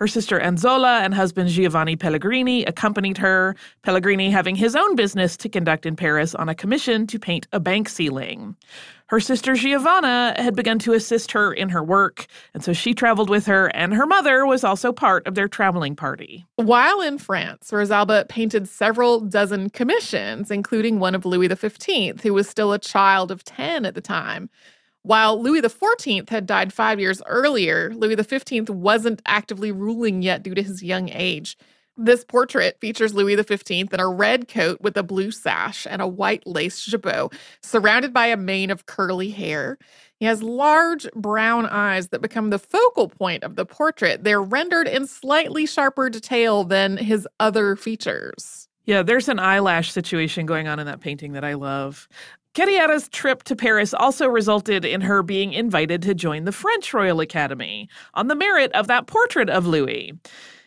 Her 0.00 0.08
sister 0.08 0.42
Anzola 0.42 1.02
and 1.02 1.14
husband 1.14 1.50
Giovanni 1.50 1.94
Pellegrini 1.94 2.64
accompanied 2.64 3.16
her, 3.18 3.54
Pellegrini 3.84 4.28
having 4.28 4.56
his 4.56 4.74
own 4.74 4.96
business 4.96 5.36
to 5.36 5.48
conduct 5.48 5.86
in 5.86 5.94
Paris 5.94 6.34
on 6.34 6.48
a 6.48 6.54
commission 6.56 7.06
to 7.06 7.20
paint 7.20 7.46
a 7.52 7.60
bank 7.60 7.88
ceiling. 7.88 8.56
Her 9.12 9.20
sister 9.20 9.52
Giovanna 9.52 10.32
had 10.38 10.56
begun 10.56 10.78
to 10.78 10.94
assist 10.94 11.32
her 11.32 11.52
in 11.52 11.68
her 11.68 11.84
work, 11.84 12.24
and 12.54 12.64
so 12.64 12.72
she 12.72 12.94
traveled 12.94 13.28
with 13.28 13.44
her, 13.44 13.66
and 13.76 13.92
her 13.92 14.06
mother 14.06 14.46
was 14.46 14.64
also 14.64 14.90
part 14.90 15.26
of 15.26 15.34
their 15.34 15.48
traveling 15.48 15.94
party. 15.94 16.46
While 16.56 17.02
in 17.02 17.18
France, 17.18 17.70
Rosalba 17.72 18.26
painted 18.30 18.70
several 18.70 19.20
dozen 19.20 19.68
commissions, 19.68 20.50
including 20.50 20.98
one 20.98 21.14
of 21.14 21.26
Louis 21.26 21.54
XV, 21.54 22.22
who 22.22 22.32
was 22.32 22.48
still 22.48 22.72
a 22.72 22.78
child 22.78 23.30
of 23.30 23.44
10 23.44 23.84
at 23.84 23.94
the 23.94 24.00
time. 24.00 24.48
While 25.02 25.42
Louis 25.42 25.60
XIV 25.60 26.30
had 26.30 26.46
died 26.46 26.72
five 26.72 26.98
years 26.98 27.20
earlier, 27.26 27.92
Louis 27.94 28.16
XV 28.16 28.70
wasn't 28.70 29.20
actively 29.26 29.72
ruling 29.72 30.22
yet 30.22 30.42
due 30.42 30.54
to 30.54 30.62
his 30.62 30.82
young 30.82 31.10
age. 31.10 31.58
This 31.96 32.24
portrait 32.24 32.78
features 32.80 33.14
Louis 33.14 33.36
XV 33.36 33.92
in 33.92 34.00
a 34.00 34.08
red 34.08 34.48
coat 34.48 34.80
with 34.80 34.96
a 34.96 35.02
blue 35.02 35.30
sash 35.30 35.86
and 35.88 36.00
a 36.00 36.06
white 36.06 36.46
lace 36.46 36.82
jabot, 36.84 37.32
surrounded 37.62 38.14
by 38.14 38.26
a 38.26 38.36
mane 38.36 38.70
of 38.70 38.86
curly 38.86 39.30
hair. 39.30 39.78
He 40.18 40.24
has 40.24 40.42
large 40.42 41.06
brown 41.14 41.66
eyes 41.66 42.08
that 42.08 42.22
become 42.22 42.48
the 42.48 42.58
focal 42.58 43.08
point 43.08 43.44
of 43.44 43.56
the 43.56 43.66
portrait. 43.66 44.24
They're 44.24 44.42
rendered 44.42 44.88
in 44.88 45.06
slightly 45.06 45.66
sharper 45.66 46.08
detail 46.08 46.64
than 46.64 46.96
his 46.96 47.28
other 47.38 47.76
features. 47.76 48.68
Yeah, 48.86 49.02
there's 49.02 49.28
an 49.28 49.38
eyelash 49.38 49.92
situation 49.92 50.46
going 50.46 50.68
on 50.68 50.78
in 50.78 50.86
that 50.86 51.00
painting 51.00 51.32
that 51.32 51.44
I 51.44 51.54
love. 51.54 52.08
Carriera's 52.54 53.08
trip 53.08 53.42
to 53.44 53.56
Paris 53.56 53.94
also 53.94 54.28
resulted 54.28 54.84
in 54.84 55.00
her 55.02 55.22
being 55.22 55.52
invited 55.52 56.02
to 56.02 56.14
join 56.14 56.44
the 56.44 56.52
French 56.52 56.92
Royal 56.92 57.20
Academy 57.20 57.88
on 58.14 58.28
the 58.28 58.34
merit 58.34 58.72
of 58.72 58.88
that 58.88 59.06
portrait 59.06 59.48
of 59.48 59.66
Louis. 59.66 60.12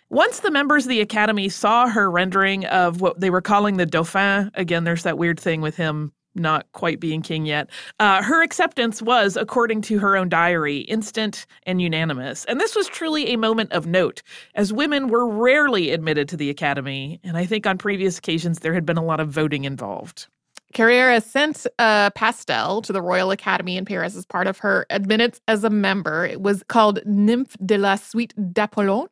Once 0.09 0.39
the 0.39 0.51
members 0.51 0.85
of 0.85 0.89
the 0.89 1.01
Academy 1.01 1.50
saw 1.50 1.88
her 1.88 2.09
rendering 2.12 2.65
of 2.65 3.01
what 3.01 3.19
they 3.19 3.29
were 3.29 3.41
calling 3.41 3.77
the 3.77 3.85
Dauphin, 3.85 4.51
again, 4.53 4.83
there's 4.83 5.03
that 5.03 5.17
weird 5.17 5.39
thing 5.39 5.62
with 5.62 5.75
him 5.75 6.12
not 6.35 6.69
quite 6.74 7.00
being 7.00 7.21
king 7.21 7.45
yet, 7.45 7.69
uh, 8.00 8.21
her 8.21 8.43
acceptance 8.43 9.01
was, 9.01 9.38
according 9.38 9.81
to 9.81 10.00
her 10.00 10.15
own 10.17 10.29
diary, 10.29 10.79
instant 10.79 11.45
and 11.63 11.81
unanimous. 11.81 12.45
And 12.45 12.59
this 12.59 12.75
was 12.75 12.88
truly 12.88 13.33
a 13.33 13.38
moment 13.38 13.71
of 13.71 13.88
note, 13.88 14.21
as 14.53 14.74
women 14.74 15.07
were 15.07 15.27
rarely 15.27 15.91
admitted 15.91 16.27
to 16.29 16.38
the 16.38 16.50
Academy. 16.50 17.19
And 17.24 17.38
I 17.38 17.45
think 17.45 17.65
on 17.65 17.77
previous 17.77 18.17
occasions 18.17 18.59
there 18.59 18.74
had 18.74 18.85
been 18.85 18.97
a 18.97 19.03
lot 19.03 19.19
of 19.19 19.29
voting 19.29 19.63
involved. 19.63 20.27
Carriera 20.74 21.21
sent 21.21 21.65
a 21.79 22.12
pastel 22.15 22.81
to 22.81 22.91
the 22.91 23.01
Royal 23.01 23.31
Academy 23.31 23.77
in 23.77 23.85
Paris 23.85 24.13
as 24.15 24.25
part 24.25 24.45
of 24.45 24.57
her 24.57 24.85
admittance 24.89 25.39
as 25.47 25.63
a 25.63 25.69
member. 25.69 26.25
It 26.25 26.41
was 26.41 26.63
called 26.67 27.00
Nymphe 27.05 27.55
de 27.65 27.77
la 27.77 27.95
Suite 27.95 28.33
d'Apollon. 28.53 29.07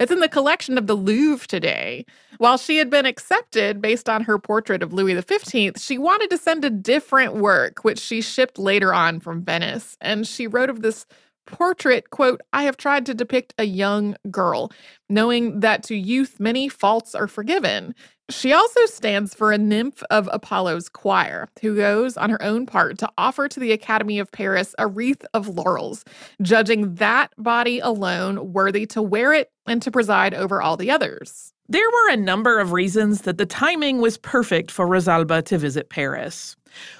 It's 0.00 0.12
in 0.12 0.20
the 0.20 0.28
collection 0.28 0.76
of 0.76 0.86
the 0.86 0.94
Louvre 0.94 1.46
today. 1.46 2.04
While 2.38 2.58
she 2.58 2.78
had 2.78 2.90
been 2.90 3.06
accepted 3.06 3.80
based 3.80 4.08
on 4.08 4.22
her 4.24 4.38
portrait 4.38 4.82
of 4.82 4.92
Louis 4.92 5.20
XV, 5.20 5.72
she 5.78 5.98
wanted 5.98 6.30
to 6.30 6.38
send 6.38 6.64
a 6.64 6.70
different 6.70 7.34
work, 7.34 7.84
which 7.84 7.98
she 7.98 8.20
shipped 8.20 8.58
later 8.58 8.92
on 8.92 9.20
from 9.20 9.42
Venice. 9.42 9.96
And 10.00 10.26
she 10.26 10.46
wrote 10.46 10.70
of 10.70 10.82
this 10.82 11.06
portrait, 11.46 12.10
quote, 12.10 12.40
I 12.52 12.64
have 12.64 12.76
tried 12.76 13.06
to 13.06 13.14
depict 13.14 13.54
a 13.58 13.64
young 13.64 14.16
girl, 14.30 14.72
knowing 15.08 15.60
that 15.60 15.82
to 15.84 15.94
youth 15.94 16.40
many 16.40 16.68
faults 16.68 17.14
are 17.14 17.28
forgiven. 17.28 17.94
She 18.30 18.54
also 18.54 18.86
stands 18.86 19.34
for 19.34 19.52
a 19.52 19.58
nymph 19.58 20.02
of 20.10 20.30
Apollo's 20.32 20.88
choir, 20.88 21.46
who 21.60 21.76
goes 21.76 22.16
on 22.16 22.30
her 22.30 22.42
own 22.42 22.64
part 22.64 22.96
to 22.98 23.10
offer 23.18 23.48
to 23.48 23.60
the 23.60 23.72
Academy 23.72 24.18
of 24.18 24.32
Paris 24.32 24.74
a 24.78 24.86
wreath 24.86 25.26
of 25.34 25.46
laurels, 25.48 26.06
judging 26.40 26.94
that 26.94 27.34
body 27.36 27.80
alone 27.80 28.54
worthy 28.54 28.86
to 28.86 29.02
wear 29.02 29.34
it 29.34 29.50
and 29.66 29.82
to 29.82 29.90
preside 29.90 30.34
over 30.34 30.60
all 30.60 30.76
the 30.76 30.90
others. 30.90 31.52
There 31.68 31.88
were 31.90 32.10
a 32.10 32.16
number 32.16 32.58
of 32.58 32.72
reasons 32.72 33.22
that 33.22 33.38
the 33.38 33.46
timing 33.46 34.00
was 34.00 34.18
perfect 34.18 34.70
for 34.70 34.86
Rosalba 34.86 35.42
to 35.46 35.56
visit 35.56 35.88
Paris. 35.88 36.56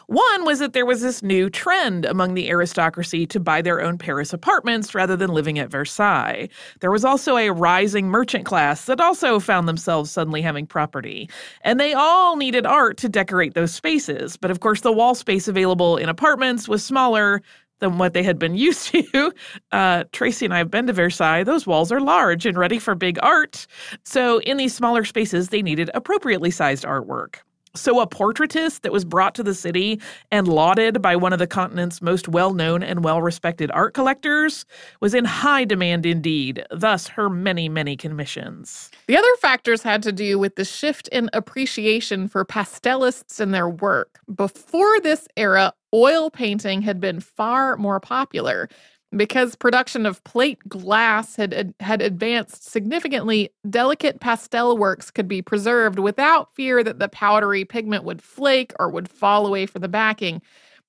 One 0.07 0.45
was 0.45 0.59
that 0.61 0.73
there 0.73 0.87
was 0.87 1.03
this 1.03 1.23
new 1.23 1.51
trend 1.51 2.05
among 2.05 2.35
the 2.35 2.49
aristocracy 2.49 3.27
to 3.27 3.41
buy 3.41 3.61
their 3.61 3.83
own 3.83 3.99
Paris 3.99 4.33
apartments 4.33 4.95
rather 4.95 5.17
than 5.17 5.35
living 5.35 5.59
at 5.59 5.71
Versailles. 5.71 6.49
There 6.81 6.91
was 6.91 7.05
also 7.05 7.37
a 7.37 7.51
rising 7.51 8.09
merchant 8.09 8.47
class 8.47 8.87
that 8.87 9.01
also 9.01 9.41
found 9.41 9.69
themselves 9.69 10.11
suddenly 10.11 10.43
having 10.43 10.67
property. 10.67 11.29
And 11.63 11.81
they 11.81 11.93
all 11.93 12.37
needed 12.37 12.67
art 12.67 12.97
to 12.99 13.09
decorate 13.09 13.55
those 13.55 13.75
spaces. 13.75 14.37
But 14.37 14.51
of 14.51 14.61
course, 14.61 14.83
the 14.83 14.93
wall 14.93 15.15
space 15.15 15.49
available 15.49 15.97
in 15.97 16.09
apartments 16.09 16.69
was 16.69 16.85
smaller, 16.85 17.43
than 17.85 17.99
what 17.99 18.15
they 18.15 18.23
had 18.23 18.39
been 18.39 18.55
used 18.69 18.89
to. 18.89 19.33
Uh, 19.71 20.05
Tracy 20.13 20.47
and 20.47 20.55
I 20.55 20.59
have 20.59 20.71
been 20.71 20.87
to 20.87 20.93
Versailles. 20.93 21.45
Those 21.45 21.67
walls 21.67 21.93
are 21.93 22.01
large 22.01 22.47
and 22.47 22.57
ready 22.57 22.79
for 22.79 22.95
big 22.95 23.19
art. 23.23 23.67
So, 24.05 24.41
in 24.41 24.57
these 24.57 24.75
smaller 24.75 25.05
spaces, 25.05 25.51
they 25.51 25.63
needed 25.63 25.91
appropriately 25.95 26.51
sized 26.51 26.85
artwork. 26.85 27.37
So, 27.77 27.99
a 28.01 28.07
portraitist 28.07 28.83
that 28.83 28.93
was 28.93 29.05
brought 29.05 29.35
to 29.35 29.43
the 29.43 29.55
city 29.55 30.01
and 30.31 30.47
lauded 30.47 31.03
by 31.03 31.17
one 31.17 31.33
of 31.33 31.41
the 31.41 31.47
continent's 31.47 32.01
most 32.01 32.29
well 32.29 32.55
known 32.55 32.85
and 32.85 33.03
well 33.03 33.21
respected 33.21 33.69
art 33.73 33.95
collectors 33.95 34.65
was 35.01 35.13
in 35.13 35.25
high 35.25 35.65
demand 35.65 36.07
indeed, 36.07 36.65
thus, 36.71 37.09
her 37.09 37.29
many, 37.29 37.69
many 37.69 37.97
commissions. 37.97 38.93
The 39.09 39.17
other 39.17 39.37
factors 39.41 39.83
had 39.83 40.05
to 40.05 40.13
do 40.13 40.39
with 40.39 40.55
the 40.55 40.65
shift 40.65 41.09
in 41.09 41.29
appreciation 41.33 42.29
for 42.29 42.45
pastelists 42.45 43.41
and 43.41 43.53
their 43.53 43.69
work. 43.69 44.21
Before 44.33 45.01
this 45.01 45.27
era, 45.37 45.75
oil 45.95 46.31
painting 46.31 46.83
had 46.83 47.01
been 47.01 47.21
far 47.21 47.77
more 47.79 48.01
popular 48.01 48.69
because 49.17 49.55
production 49.55 50.07
of 50.07 50.23
plate 50.25 50.59
glass 50.69 51.37
had 51.37 51.73
had 51.81 52.03
advanced 52.03 52.69
significantly 52.69 53.51
delicate 53.71 54.21
pastel 54.21 54.77
works 54.77 55.11
could 55.11 55.29
be 55.29 55.41
preserved 55.41 56.01
without 56.01 56.53
fear 56.55 56.83
that 56.83 56.99
the 56.99 57.09
powdery 57.09 57.65
pigment 57.65 58.05
would 58.05 58.21
flake 58.21 58.73
or 58.81 58.91
would 58.91 59.09
fall 59.09 59.47
away 59.47 59.67
from 59.67 59.83
the 59.83 59.89
backing 59.89 60.43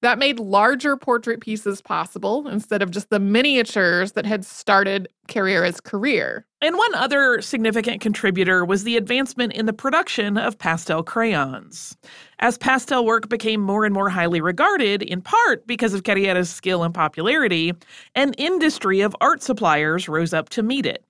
that 0.05 0.19
made 0.19 0.39
larger 0.39 0.95
portrait 0.95 1.41
pieces 1.41 1.81
possible 1.81 2.47
instead 2.47 2.83
of 2.83 2.91
just 2.91 3.09
the 3.09 3.19
miniatures 3.19 4.11
that 4.11 4.23
had 4.23 4.45
started 4.45 5.07
Carriera's 5.27 5.81
career. 5.81 6.45
And 6.61 6.77
one 6.77 6.93
other 6.93 7.41
significant 7.41 8.01
contributor 8.01 8.63
was 8.63 8.83
the 8.83 8.97
advancement 8.97 9.53
in 9.53 9.65
the 9.65 9.73
production 9.73 10.37
of 10.37 10.59
pastel 10.59 11.01
crayons. 11.01 11.97
As 12.37 12.55
pastel 12.55 13.03
work 13.03 13.29
became 13.29 13.61
more 13.61 13.83
and 13.83 13.95
more 13.95 14.09
highly 14.09 14.41
regarded, 14.41 15.01
in 15.01 15.23
part 15.23 15.65
because 15.65 15.95
of 15.95 16.03
Carriera's 16.03 16.51
skill 16.51 16.83
and 16.83 16.93
popularity, 16.93 17.73
an 18.13 18.33
industry 18.33 19.01
of 19.01 19.15
art 19.21 19.41
suppliers 19.41 20.07
rose 20.07 20.35
up 20.35 20.49
to 20.49 20.61
meet 20.61 20.85
it. 20.85 21.03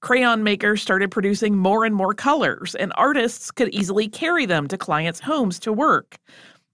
Crayon 0.00 0.44
makers 0.44 0.80
started 0.80 1.10
producing 1.10 1.56
more 1.56 1.84
and 1.84 1.92
more 1.92 2.14
colors, 2.14 2.76
and 2.76 2.92
artists 2.96 3.50
could 3.50 3.74
easily 3.74 4.06
carry 4.06 4.46
them 4.46 4.68
to 4.68 4.78
clients' 4.78 5.18
homes 5.18 5.58
to 5.58 5.72
work. 5.72 6.18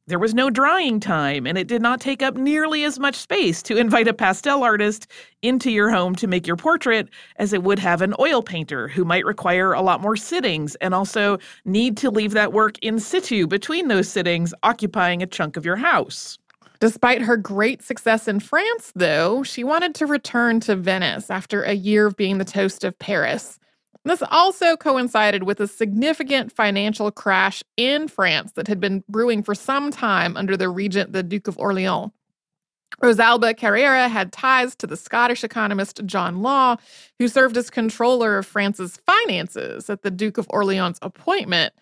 There 0.07 0.19
was 0.19 0.35
no 0.35 0.51
drying 0.51 1.01
time, 1.01 1.47
and 1.47 1.57
it 1.57 1.67
did 1.67 1.81
not 1.81 1.99
take 1.99 2.23
up 2.23 2.37
nearly 2.37 2.85
as 2.85 2.99
much 2.99 3.15
space 3.15 3.63
to 3.63 3.79
invite 3.79 4.07
a 4.07 4.13
pastel 4.13 4.63
artist 4.63 5.07
into 5.41 5.71
your 5.71 5.89
home 5.89 6.15
to 6.17 6.27
make 6.27 6.47
your 6.47 6.57
portrait 6.57 7.09
as 7.37 7.55
it 7.55 7.63
would 7.63 7.79
have 7.79 8.03
an 8.03 8.13
oil 8.21 8.43
painter 8.43 8.87
who 8.87 9.07
might 9.07 9.25
require 9.25 9.73
a 9.73 9.81
lot 9.81 10.03
more 10.03 10.15
sittings 10.15 10.75
and 10.83 10.93
also 10.93 11.39
need 11.65 11.97
to 11.97 12.11
leave 12.11 12.33
that 12.33 12.53
work 12.53 12.79
in 12.83 13.01
situ 13.01 13.47
between 13.47 13.89
those 13.89 14.07
sittings, 14.07 14.53
occupying 14.63 15.23
a 15.23 15.27
chunk 15.27 15.57
of 15.57 15.65
your 15.65 15.77
house. 15.77 16.39
Despite 16.81 17.23
her 17.23 17.39
great 17.39 17.83
success 17.83 18.29
in 18.29 18.41
France, 18.41 18.93
though, 18.95 19.43
she 19.43 19.65
wanted 19.65 19.95
to 19.95 20.07
return 20.07 20.61
to 20.61 20.77
Venice 20.77 21.31
after 21.31 21.63
a 21.63 21.73
year 21.73 22.05
of 22.05 22.17
being 22.19 22.37
the 22.37 22.45
toast 22.45 22.85
of 22.85 22.99
Paris. 22.99 23.59
This 24.05 24.23
also 24.31 24.77
coincided 24.77 25.45
with 25.45 25.61
a 25.61 25.67
significant 25.67 26.53
financial 26.53 27.11
crash 27.11 27.63
in 27.79 28.07
France 28.07 28.53
that 28.53 28.69
had 28.69 28.79
been 28.79 29.03
brewing 29.09 29.43
for 29.43 29.55
some 29.55 29.91
time 29.91 30.37
under 30.37 30.57
the 30.57 30.69
regent, 30.69 31.13
the 31.13 31.23
Duke 31.23 31.49
of 31.49 31.59
Orleans. 31.59 32.13
Rosalba 33.03 33.57
Carriera 33.57 34.09
had 34.09 34.31
ties 34.31 34.77
to 34.77 34.87
the 34.87 34.97
Scottish 34.97 35.43
economist 35.43 36.05
John 36.05 36.43
Law, 36.43 36.77
who 37.19 37.29
served 37.29 37.57
as 37.57 37.71
controller 37.71 38.39
of 38.39 38.47
France's 38.47 38.99
finances 39.07 39.91
at 39.91 40.03
the 40.03 40.11
Duke 40.11 40.39
of 40.39 40.47
Orleans' 40.51 40.99
appointment. 41.03 41.73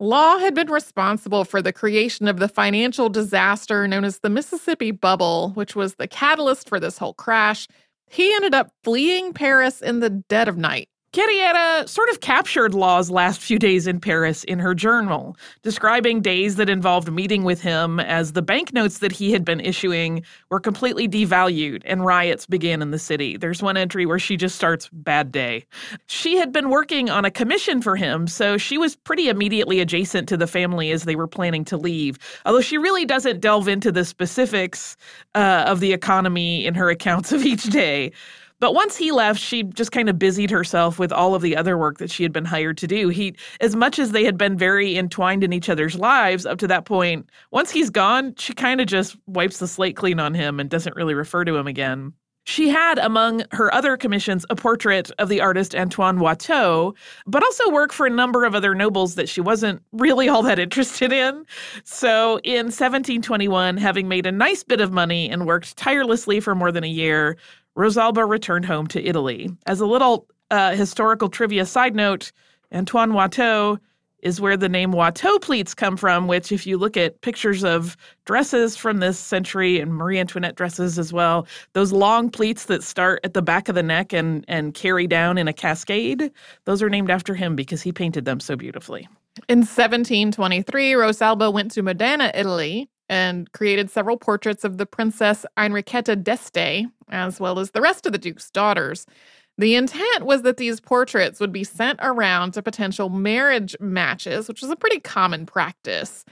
Law 0.00 0.38
had 0.38 0.54
been 0.54 0.70
responsible 0.70 1.44
for 1.44 1.60
the 1.60 1.72
creation 1.72 2.28
of 2.28 2.38
the 2.38 2.48
financial 2.48 3.08
disaster 3.08 3.86
known 3.86 4.04
as 4.04 4.20
the 4.20 4.30
Mississippi 4.30 4.90
Bubble, 4.90 5.50
which 5.50 5.76
was 5.76 5.96
the 5.96 6.08
catalyst 6.08 6.68
for 6.68 6.80
this 6.80 6.98
whole 6.98 7.14
crash. 7.14 7.68
He 8.08 8.32
ended 8.34 8.54
up 8.54 8.70
fleeing 8.82 9.32
Paris 9.32 9.82
in 9.82 10.00
the 10.00 10.10
dead 10.10 10.48
of 10.48 10.56
night 10.56 10.88
Carriera 11.14 11.86
sort 11.86 12.08
of 12.08 12.18
captured 12.18 12.74
Law's 12.74 13.08
last 13.08 13.40
few 13.40 13.56
days 13.56 13.86
in 13.86 14.00
Paris 14.00 14.42
in 14.42 14.58
her 14.58 14.74
journal, 14.74 15.36
describing 15.62 16.20
days 16.20 16.56
that 16.56 16.68
involved 16.68 17.08
meeting 17.12 17.44
with 17.44 17.60
him 17.60 18.00
as 18.00 18.32
the 18.32 18.42
banknotes 18.42 18.98
that 18.98 19.12
he 19.12 19.30
had 19.30 19.44
been 19.44 19.60
issuing 19.60 20.24
were 20.50 20.58
completely 20.58 21.08
devalued 21.08 21.82
and 21.84 22.04
riots 22.04 22.46
began 22.46 22.82
in 22.82 22.90
the 22.90 22.98
city. 22.98 23.36
There's 23.36 23.62
one 23.62 23.76
entry 23.76 24.06
where 24.06 24.18
she 24.18 24.36
just 24.36 24.56
starts 24.56 24.88
bad 24.92 25.30
day. 25.30 25.64
She 26.08 26.36
had 26.36 26.50
been 26.50 26.68
working 26.68 27.08
on 27.10 27.24
a 27.24 27.30
commission 27.30 27.80
for 27.80 27.94
him, 27.94 28.26
so 28.26 28.58
she 28.58 28.76
was 28.76 28.96
pretty 28.96 29.28
immediately 29.28 29.78
adjacent 29.78 30.28
to 30.30 30.36
the 30.36 30.48
family 30.48 30.90
as 30.90 31.04
they 31.04 31.14
were 31.14 31.28
planning 31.28 31.64
to 31.66 31.76
leave. 31.76 32.18
Although 32.44 32.60
she 32.60 32.76
really 32.76 33.04
doesn't 33.04 33.38
delve 33.38 33.68
into 33.68 33.92
the 33.92 34.04
specifics 34.04 34.96
uh, 35.36 35.62
of 35.68 35.78
the 35.78 35.92
economy 35.92 36.66
in 36.66 36.74
her 36.74 36.90
accounts 36.90 37.30
of 37.30 37.46
each 37.46 37.62
day. 37.66 38.10
But 38.60 38.74
once 38.74 38.96
he 38.96 39.10
left, 39.12 39.40
she 39.40 39.62
just 39.62 39.92
kind 39.92 40.08
of 40.08 40.18
busied 40.18 40.50
herself 40.50 40.98
with 40.98 41.12
all 41.12 41.34
of 41.34 41.42
the 41.42 41.56
other 41.56 41.76
work 41.76 41.98
that 41.98 42.10
she 42.10 42.22
had 42.22 42.32
been 42.32 42.44
hired 42.44 42.78
to 42.78 42.86
do. 42.86 43.08
He, 43.08 43.34
as 43.60 43.74
much 43.74 43.98
as 43.98 44.12
they 44.12 44.24
had 44.24 44.38
been 44.38 44.56
very 44.56 44.96
entwined 44.96 45.44
in 45.44 45.52
each 45.52 45.68
other's 45.68 45.96
lives 45.96 46.46
up 46.46 46.58
to 46.58 46.66
that 46.68 46.84
point, 46.84 47.28
once 47.50 47.70
he's 47.70 47.90
gone, 47.90 48.34
she 48.36 48.54
kind 48.54 48.80
of 48.80 48.86
just 48.86 49.16
wipes 49.26 49.58
the 49.58 49.68
slate 49.68 49.96
clean 49.96 50.20
on 50.20 50.34
him 50.34 50.60
and 50.60 50.70
doesn't 50.70 50.96
really 50.96 51.14
refer 51.14 51.44
to 51.44 51.56
him 51.56 51.66
again. 51.66 52.12
She 52.46 52.68
had 52.68 52.98
among 52.98 53.42
her 53.52 53.72
other 53.72 53.96
commissions 53.96 54.44
a 54.50 54.54
portrait 54.56 55.10
of 55.18 55.30
the 55.30 55.40
artist 55.40 55.74
Antoine 55.74 56.20
Watteau, 56.20 56.94
but 57.26 57.42
also 57.42 57.70
work 57.70 57.90
for 57.90 58.06
a 58.06 58.10
number 58.10 58.44
of 58.44 58.54
other 58.54 58.74
nobles 58.74 59.14
that 59.14 59.30
she 59.30 59.40
wasn't 59.40 59.82
really 59.92 60.28
all 60.28 60.42
that 60.42 60.58
interested 60.58 61.10
in. 61.10 61.46
So 61.84 62.38
in 62.44 62.66
1721, 62.66 63.78
having 63.78 64.08
made 64.08 64.26
a 64.26 64.32
nice 64.32 64.62
bit 64.62 64.82
of 64.82 64.92
money 64.92 65.30
and 65.30 65.46
worked 65.46 65.76
tirelessly 65.78 66.38
for 66.40 66.54
more 66.54 66.70
than 66.70 66.84
a 66.84 66.88
year, 66.88 67.38
Rosalba 67.76 68.28
returned 68.28 68.64
home 68.64 68.86
to 68.88 69.04
Italy. 69.04 69.50
As 69.66 69.80
a 69.80 69.86
little 69.86 70.26
uh, 70.50 70.74
historical 70.74 71.28
trivia 71.28 71.66
side 71.66 71.94
note, 71.94 72.32
Antoine 72.72 73.12
Watteau 73.12 73.78
is 74.24 74.40
where 74.40 74.56
the 74.56 74.70
name 74.70 74.92
Watteau 74.92 75.38
pleats 75.38 75.74
come 75.74 75.98
from, 75.98 76.26
which, 76.26 76.50
if 76.50 76.66
you 76.66 76.78
look 76.78 76.96
at 76.96 77.20
pictures 77.20 77.62
of 77.62 77.96
dresses 78.24 78.74
from 78.74 78.98
this 78.98 79.18
century 79.18 79.78
and 79.78 79.94
Marie 79.94 80.18
Antoinette 80.18 80.56
dresses 80.56 80.98
as 80.98 81.12
well, 81.12 81.46
those 81.74 81.92
long 81.92 82.30
pleats 82.30 82.64
that 82.64 82.82
start 82.82 83.20
at 83.22 83.34
the 83.34 83.42
back 83.42 83.68
of 83.68 83.74
the 83.74 83.82
neck 83.82 84.14
and, 84.14 84.44
and 84.48 84.72
carry 84.72 85.06
down 85.06 85.36
in 85.36 85.46
a 85.46 85.52
cascade, 85.52 86.30
those 86.64 86.82
are 86.82 86.88
named 86.88 87.10
after 87.10 87.34
him 87.34 87.54
because 87.54 87.82
he 87.82 87.92
painted 87.92 88.24
them 88.24 88.40
so 88.40 88.56
beautifully. 88.56 89.06
In 89.48 89.58
1723, 89.58 90.92
Rosalba 90.92 91.52
went 91.52 91.72
to 91.72 91.82
Modena, 91.82 92.30
Italy, 92.34 92.88
and 93.08 93.50
created 93.52 93.90
several 93.90 94.16
portraits 94.16 94.64
of 94.64 94.78
the 94.78 94.86
Princess 94.86 95.44
Enriqueta 95.56 96.22
d'Este, 96.22 96.86
as 97.10 97.40
well 97.40 97.58
as 97.58 97.70
the 97.70 97.80
rest 97.80 98.06
of 98.06 98.12
the 98.12 98.18
Duke's 98.18 98.50
daughters. 98.50 99.06
The 99.56 99.76
intent 99.76 100.26
was 100.26 100.42
that 100.42 100.56
these 100.56 100.80
portraits 100.80 101.38
would 101.38 101.52
be 101.52 101.64
sent 101.64 102.00
around 102.02 102.52
to 102.52 102.62
potential 102.62 103.08
marriage 103.08 103.76
matches, 103.78 104.48
which 104.48 104.62
was 104.62 104.70
a 104.70 104.76
pretty 104.76 105.00
common 105.00 105.46
practice. 105.46 106.24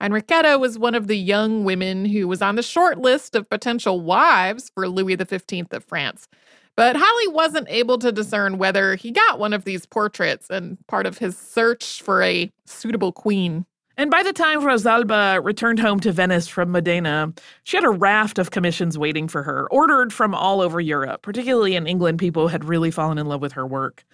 Enriqueta 0.00 0.60
was 0.60 0.78
one 0.78 0.94
of 0.94 1.08
the 1.08 1.16
young 1.16 1.64
women 1.64 2.04
who 2.04 2.28
was 2.28 2.40
on 2.40 2.54
the 2.54 2.62
short 2.62 2.98
list 2.98 3.34
of 3.34 3.50
potential 3.50 4.00
wives 4.00 4.70
for 4.72 4.88
Louis 4.88 5.16
XV 5.16 5.66
of 5.72 5.84
France. 5.84 6.28
But 6.76 6.94
Holly 6.96 7.28
wasn't 7.34 7.68
able 7.68 7.98
to 7.98 8.12
discern 8.12 8.58
whether 8.58 8.94
he 8.94 9.10
got 9.10 9.40
one 9.40 9.52
of 9.52 9.64
these 9.64 9.84
portraits 9.84 10.48
and 10.48 10.78
part 10.86 11.06
of 11.06 11.18
his 11.18 11.36
search 11.36 12.00
for 12.00 12.22
a 12.22 12.52
suitable 12.66 13.10
queen. 13.10 13.66
And 13.98 14.12
by 14.12 14.22
the 14.22 14.32
time 14.32 14.60
Rosalba 14.60 15.42
returned 15.42 15.80
home 15.80 15.98
to 16.00 16.12
Venice 16.12 16.46
from 16.46 16.70
Modena, 16.70 17.32
she 17.64 17.76
had 17.76 17.82
a 17.82 17.90
raft 17.90 18.38
of 18.38 18.52
commissions 18.52 18.96
waiting 18.96 19.26
for 19.26 19.42
her, 19.42 19.66
ordered 19.72 20.12
from 20.12 20.36
all 20.36 20.60
over 20.60 20.80
Europe. 20.80 21.22
Particularly 21.22 21.74
in 21.74 21.88
England, 21.88 22.20
people 22.20 22.46
had 22.46 22.64
really 22.64 22.92
fallen 22.92 23.18
in 23.18 23.26
love 23.26 23.42
with 23.42 23.50
her 23.52 23.66
work. 23.66 24.04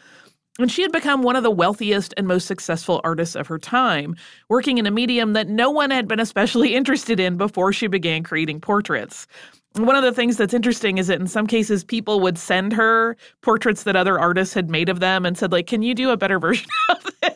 And 0.59 0.73
she 0.73 0.81
had 0.81 0.91
become 0.91 1.23
one 1.23 1.37
of 1.37 1.43
the 1.43 1.50
wealthiest 1.50 2.14
and 2.17 2.26
most 2.26 2.47
successful 2.47 3.03
artists 3.05 3.37
of 3.37 3.47
her 3.49 3.59
time, 3.59 4.17
working 4.49 4.79
in 4.79 4.87
a 4.87 4.91
medium 4.91 5.35
that 5.35 5.49
no 5.49 5.71
one 5.71 5.91
had 5.91 6.09
been 6.09 6.21
especially 6.21 6.75
interested 6.76 7.21
in 7.21 7.37
before 7.37 7.71
she 7.71 7.87
began 7.87 8.23
creating 8.23 8.62
portraits. 8.62 9.26
One 9.75 9.97
of 9.97 10.03
the 10.05 10.12
things 10.12 10.38
that's 10.38 10.55
interesting 10.55 10.97
is 10.97 11.09
that 11.09 11.21
in 11.21 11.26
some 11.26 11.47
cases, 11.47 11.85
people 11.85 12.21
would 12.21 12.38
send 12.38 12.73
her 12.73 13.19
portraits 13.43 13.83
that 13.83 13.97
other 13.97 14.19
artists 14.19 14.55
had 14.55 14.71
made 14.71 14.88
of 14.88 15.00
them 15.00 15.26
and 15.26 15.37
said, 15.37 15.53
like, 15.53 15.67
can 15.67 15.83
you 15.83 15.95
do 15.95 16.09
a 16.09 16.17
better 16.17 16.38
version 16.38 16.69
of 16.88 17.05
this? 17.21 17.34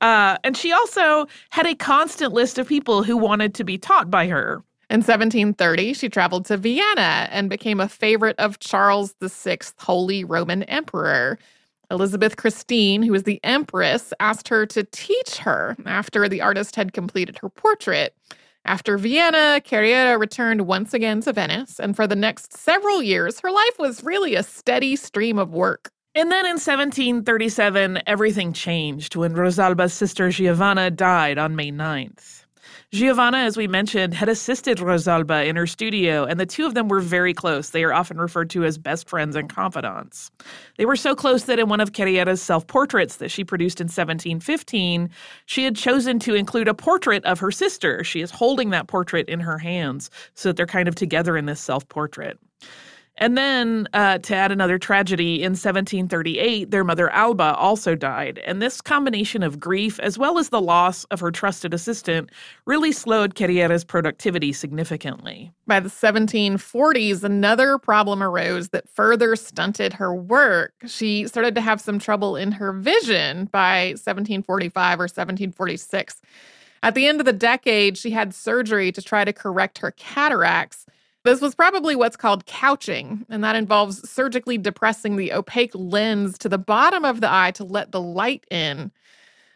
Uh, 0.00 0.36
and 0.44 0.56
she 0.56 0.72
also 0.72 1.26
had 1.50 1.66
a 1.66 1.74
constant 1.74 2.32
list 2.32 2.58
of 2.58 2.68
people 2.68 3.02
who 3.02 3.16
wanted 3.16 3.54
to 3.54 3.64
be 3.64 3.78
taught 3.78 4.10
by 4.10 4.26
her. 4.26 4.62
In 4.90 4.98
1730, 4.98 5.94
she 5.94 6.08
traveled 6.08 6.46
to 6.46 6.56
Vienna 6.56 7.28
and 7.30 7.48
became 7.48 7.78
a 7.78 7.88
favorite 7.88 8.34
of 8.40 8.58
Charles 8.58 9.14
VI, 9.22 9.58
Holy 9.78 10.24
Roman 10.24 10.64
Emperor. 10.64 11.38
Elizabeth 11.92 12.36
Christine, 12.36 13.02
who 13.02 13.12
was 13.12 13.22
the 13.22 13.40
empress, 13.44 14.12
asked 14.18 14.48
her 14.48 14.66
to 14.66 14.84
teach 14.84 15.38
her 15.38 15.76
after 15.86 16.28
the 16.28 16.40
artist 16.40 16.76
had 16.76 16.92
completed 16.92 17.38
her 17.38 17.48
portrait. 17.48 18.16
After 18.64 18.98
Vienna, 18.98 19.60
Carriera 19.64 20.18
returned 20.18 20.66
once 20.66 20.92
again 20.92 21.20
to 21.22 21.32
Venice, 21.32 21.80
and 21.80 21.96
for 21.96 22.06
the 22.06 22.16
next 22.16 22.52
several 22.52 23.02
years, 23.02 23.40
her 23.40 23.50
life 23.50 23.78
was 23.78 24.04
really 24.04 24.34
a 24.34 24.42
steady 24.42 24.96
stream 24.96 25.38
of 25.38 25.52
work. 25.52 25.90
And 26.12 26.32
then 26.32 26.44
in 26.44 26.54
1737, 26.54 28.02
everything 28.04 28.52
changed 28.52 29.14
when 29.14 29.32
Rosalba's 29.32 29.92
sister 29.92 30.30
Giovanna 30.30 30.90
died 30.90 31.38
on 31.38 31.54
May 31.54 31.70
9th. 31.70 32.46
Giovanna, 32.90 33.38
as 33.38 33.56
we 33.56 33.68
mentioned, 33.68 34.14
had 34.14 34.28
assisted 34.28 34.78
Rosalba 34.78 35.46
in 35.46 35.54
her 35.54 35.68
studio, 35.68 36.24
and 36.24 36.40
the 36.40 36.46
two 36.46 36.66
of 36.66 36.74
them 36.74 36.88
were 36.88 36.98
very 36.98 37.32
close. 37.32 37.70
They 37.70 37.84
are 37.84 37.92
often 37.92 38.18
referred 38.18 38.50
to 38.50 38.64
as 38.64 38.76
best 38.76 39.08
friends 39.08 39.36
and 39.36 39.48
confidants. 39.48 40.32
They 40.78 40.84
were 40.84 40.96
so 40.96 41.14
close 41.14 41.44
that 41.44 41.60
in 41.60 41.68
one 41.68 41.80
of 41.80 41.92
Carriera's 41.92 42.42
self 42.42 42.66
portraits 42.66 43.16
that 43.16 43.30
she 43.30 43.44
produced 43.44 43.80
in 43.80 43.84
1715, 43.84 45.08
she 45.46 45.62
had 45.62 45.76
chosen 45.76 46.18
to 46.18 46.34
include 46.34 46.66
a 46.66 46.74
portrait 46.74 47.24
of 47.24 47.38
her 47.38 47.52
sister. 47.52 48.02
She 48.02 48.20
is 48.20 48.32
holding 48.32 48.70
that 48.70 48.88
portrait 48.88 49.28
in 49.28 49.38
her 49.38 49.58
hands 49.58 50.10
so 50.34 50.48
that 50.48 50.56
they're 50.56 50.66
kind 50.66 50.88
of 50.88 50.96
together 50.96 51.36
in 51.36 51.46
this 51.46 51.60
self 51.60 51.88
portrait. 51.88 52.36
And 53.20 53.36
then, 53.36 53.86
uh, 53.92 54.16
to 54.16 54.34
add 54.34 54.50
another 54.50 54.78
tragedy, 54.78 55.42
in 55.42 55.50
1738, 55.50 56.70
their 56.70 56.84
mother 56.84 57.10
Alba 57.10 57.54
also 57.54 57.94
died. 57.94 58.40
And 58.46 58.62
this 58.62 58.80
combination 58.80 59.42
of 59.42 59.60
grief, 59.60 60.00
as 60.00 60.16
well 60.16 60.38
as 60.38 60.48
the 60.48 60.60
loss 60.60 61.04
of 61.04 61.20
her 61.20 61.30
trusted 61.30 61.74
assistant, 61.74 62.30
really 62.64 62.92
slowed 62.92 63.34
Carriera's 63.34 63.84
productivity 63.84 64.54
significantly. 64.54 65.52
By 65.66 65.80
the 65.80 65.90
1740s, 65.90 67.22
another 67.22 67.76
problem 67.76 68.22
arose 68.22 68.70
that 68.70 68.88
further 68.88 69.36
stunted 69.36 69.92
her 69.92 70.14
work. 70.14 70.72
She 70.86 71.28
started 71.28 71.54
to 71.56 71.60
have 71.60 71.82
some 71.82 71.98
trouble 71.98 72.36
in 72.36 72.52
her 72.52 72.72
vision 72.72 73.50
by 73.52 73.88
1745 73.90 74.98
or 74.98 75.02
1746. 75.02 76.22
At 76.82 76.94
the 76.94 77.06
end 77.06 77.20
of 77.20 77.26
the 77.26 77.34
decade, 77.34 77.98
she 77.98 78.12
had 78.12 78.34
surgery 78.34 78.90
to 78.92 79.02
try 79.02 79.26
to 79.26 79.32
correct 79.34 79.78
her 79.78 79.90
cataracts. 79.90 80.86
This 81.22 81.42
was 81.42 81.54
probably 81.54 81.94
what's 81.96 82.16
called 82.16 82.46
couching, 82.46 83.26
and 83.28 83.44
that 83.44 83.54
involves 83.54 84.08
surgically 84.08 84.56
depressing 84.56 85.16
the 85.16 85.32
opaque 85.32 85.74
lens 85.74 86.38
to 86.38 86.48
the 86.48 86.56
bottom 86.58 87.04
of 87.04 87.20
the 87.20 87.30
eye 87.30 87.50
to 87.52 87.64
let 87.64 87.92
the 87.92 88.00
light 88.00 88.44
in. 88.50 88.90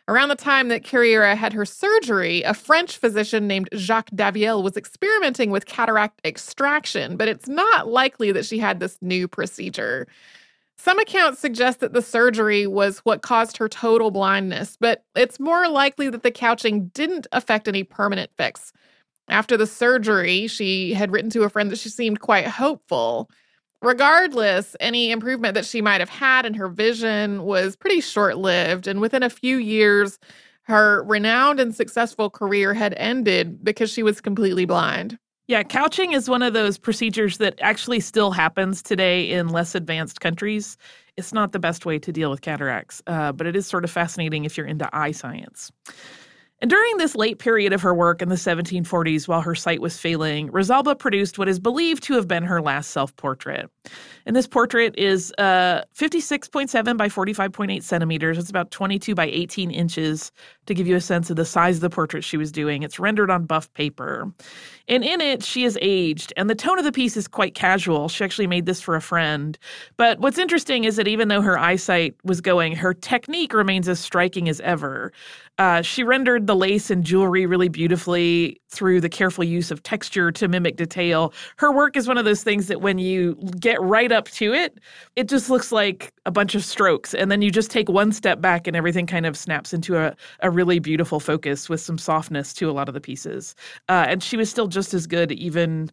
Around 0.06 0.28
the 0.28 0.34
time 0.36 0.68
that 0.68 0.84
Carriera 0.84 1.34
had 1.34 1.54
her 1.54 1.64
surgery, 1.64 2.42
a 2.42 2.52
French 2.52 2.98
physician 2.98 3.46
named 3.46 3.70
Jacques 3.74 4.10
Daviel 4.10 4.62
was 4.62 4.76
experimenting 4.76 5.50
with 5.50 5.64
cataract 5.64 6.20
extraction, 6.26 7.16
but 7.16 7.28
it's 7.28 7.48
not 7.48 7.88
likely 7.88 8.30
that 8.30 8.44
she 8.44 8.58
had 8.58 8.80
this 8.80 8.98
new 9.00 9.26
procedure. 9.26 10.06
Some 10.76 10.98
accounts 10.98 11.38
suggest 11.38 11.80
that 11.80 11.94
the 11.94 12.02
surgery 12.02 12.66
was 12.66 12.98
what 12.98 13.22
caused 13.22 13.56
her 13.56 13.70
total 13.70 14.10
blindness, 14.10 14.76
but 14.78 15.04
it's 15.16 15.40
more 15.40 15.68
likely 15.68 16.10
that 16.10 16.22
the 16.22 16.30
couching 16.30 16.88
didn't 16.88 17.26
affect 17.32 17.66
any 17.66 17.82
permanent 17.82 18.30
fix. 18.36 18.74
After 19.28 19.56
the 19.56 19.66
surgery, 19.66 20.46
she 20.46 20.94
had 20.94 21.10
written 21.10 21.30
to 21.30 21.42
a 21.42 21.48
friend 21.48 21.70
that 21.70 21.78
she 21.78 21.88
seemed 21.88 22.20
quite 22.20 22.46
hopeful. 22.46 23.30
Regardless, 23.82 24.76
any 24.80 25.10
improvement 25.10 25.54
that 25.54 25.66
she 25.66 25.82
might 25.82 26.00
have 26.00 26.08
had 26.08 26.46
in 26.46 26.54
her 26.54 26.68
vision 26.68 27.42
was 27.42 27.76
pretty 27.76 28.00
short 28.00 28.38
lived. 28.38 28.86
And 28.86 29.00
within 29.00 29.22
a 29.22 29.30
few 29.30 29.56
years, 29.56 30.18
her 30.62 31.02
renowned 31.04 31.60
and 31.60 31.74
successful 31.74 32.30
career 32.30 32.72
had 32.72 32.94
ended 32.96 33.62
because 33.62 33.90
she 33.90 34.02
was 34.02 34.20
completely 34.20 34.64
blind. 34.64 35.18
Yeah, 35.46 35.62
couching 35.62 36.12
is 36.12 36.30
one 36.30 36.42
of 36.42 36.54
those 36.54 36.78
procedures 36.78 37.36
that 37.36 37.58
actually 37.60 38.00
still 38.00 38.30
happens 38.30 38.80
today 38.82 39.30
in 39.30 39.48
less 39.48 39.74
advanced 39.74 40.22
countries. 40.22 40.78
It's 41.18 41.34
not 41.34 41.52
the 41.52 41.58
best 41.58 41.84
way 41.84 41.98
to 41.98 42.12
deal 42.12 42.30
with 42.30 42.40
cataracts, 42.40 43.02
uh, 43.06 43.32
but 43.32 43.46
it 43.46 43.54
is 43.54 43.66
sort 43.66 43.84
of 43.84 43.90
fascinating 43.90 44.46
if 44.46 44.56
you're 44.56 44.66
into 44.66 44.88
eye 44.96 45.12
science. 45.12 45.70
And 46.64 46.70
during 46.70 46.96
this 46.96 47.14
late 47.14 47.38
period 47.38 47.74
of 47.74 47.82
her 47.82 47.92
work 47.92 48.22
in 48.22 48.30
the 48.30 48.36
1740s, 48.36 49.28
while 49.28 49.42
her 49.42 49.54
sight 49.54 49.82
was 49.82 49.98
failing, 49.98 50.48
Rosalba 50.48 50.98
produced 50.98 51.38
what 51.38 51.46
is 51.46 51.58
believed 51.58 52.02
to 52.04 52.14
have 52.14 52.26
been 52.26 52.42
her 52.42 52.62
last 52.62 52.92
self 52.92 53.14
portrait. 53.16 53.68
And 54.24 54.34
this 54.34 54.46
portrait 54.46 54.94
is 54.96 55.30
uh, 55.36 55.82
56.7 55.94 56.96
by 56.96 57.08
45.8 57.08 57.82
centimeters. 57.82 58.38
It's 58.38 58.48
about 58.48 58.70
22 58.70 59.14
by 59.14 59.26
18 59.26 59.70
inches 59.70 60.32
to 60.64 60.72
give 60.72 60.86
you 60.86 60.96
a 60.96 61.02
sense 61.02 61.28
of 61.28 61.36
the 61.36 61.44
size 61.44 61.76
of 61.76 61.80
the 61.82 61.90
portrait 61.90 62.24
she 62.24 62.38
was 62.38 62.50
doing. 62.50 62.82
It's 62.82 62.98
rendered 62.98 63.30
on 63.30 63.44
buff 63.44 63.70
paper. 63.74 64.32
And 64.88 65.04
in 65.04 65.20
it, 65.20 65.42
she 65.42 65.64
is 65.64 65.78
aged, 65.80 66.32
and 66.36 66.50
the 66.50 66.54
tone 66.54 66.78
of 66.78 66.84
the 66.84 66.92
piece 66.92 67.16
is 67.16 67.26
quite 67.26 67.54
casual. 67.54 68.08
She 68.08 68.22
actually 68.22 68.46
made 68.46 68.66
this 68.66 68.82
for 68.82 68.94
a 68.94 69.00
friend. 69.00 69.58
But 69.96 70.18
what's 70.20 70.38
interesting 70.38 70.84
is 70.84 70.96
that 70.96 71.08
even 71.08 71.28
though 71.28 71.40
her 71.40 71.58
eyesight 71.58 72.14
was 72.22 72.42
going, 72.42 72.76
her 72.76 72.92
technique 72.92 73.54
remains 73.54 73.88
as 73.88 73.98
striking 73.98 74.46
as 74.46 74.60
ever. 74.60 75.12
Uh, 75.56 75.80
she 75.80 76.02
rendered 76.02 76.46
the 76.46 76.53
lace 76.54 76.90
and 76.90 77.04
jewelry 77.04 77.46
really 77.46 77.68
beautifully 77.68 78.60
through 78.70 79.00
the 79.00 79.08
careful 79.08 79.44
use 79.44 79.70
of 79.70 79.82
texture 79.82 80.32
to 80.32 80.48
mimic 80.48 80.76
detail. 80.76 81.32
Her 81.56 81.72
work 81.72 81.96
is 81.96 82.08
one 82.08 82.18
of 82.18 82.24
those 82.24 82.42
things 82.42 82.66
that 82.68 82.80
when 82.80 82.98
you 82.98 83.34
get 83.58 83.80
right 83.80 84.10
up 84.10 84.28
to 84.30 84.52
it, 84.52 84.78
it 85.16 85.28
just 85.28 85.50
looks 85.50 85.72
like 85.72 86.12
a 86.26 86.30
bunch 86.30 86.54
of 86.54 86.64
strokes. 86.64 87.14
And 87.14 87.30
then 87.30 87.42
you 87.42 87.50
just 87.50 87.70
take 87.70 87.88
one 87.88 88.12
step 88.12 88.40
back 88.40 88.66
and 88.66 88.76
everything 88.76 89.06
kind 89.06 89.26
of 89.26 89.36
snaps 89.36 89.72
into 89.72 89.96
a, 89.96 90.14
a 90.40 90.50
really 90.50 90.78
beautiful 90.78 91.20
focus 91.20 91.68
with 91.68 91.80
some 91.80 91.98
softness 91.98 92.52
to 92.54 92.70
a 92.70 92.72
lot 92.72 92.88
of 92.88 92.94
the 92.94 93.00
pieces. 93.00 93.54
Uh, 93.88 94.06
and 94.08 94.22
she 94.22 94.36
was 94.36 94.50
still 94.50 94.68
just 94.68 94.94
as 94.94 95.06
good, 95.06 95.32
even 95.32 95.90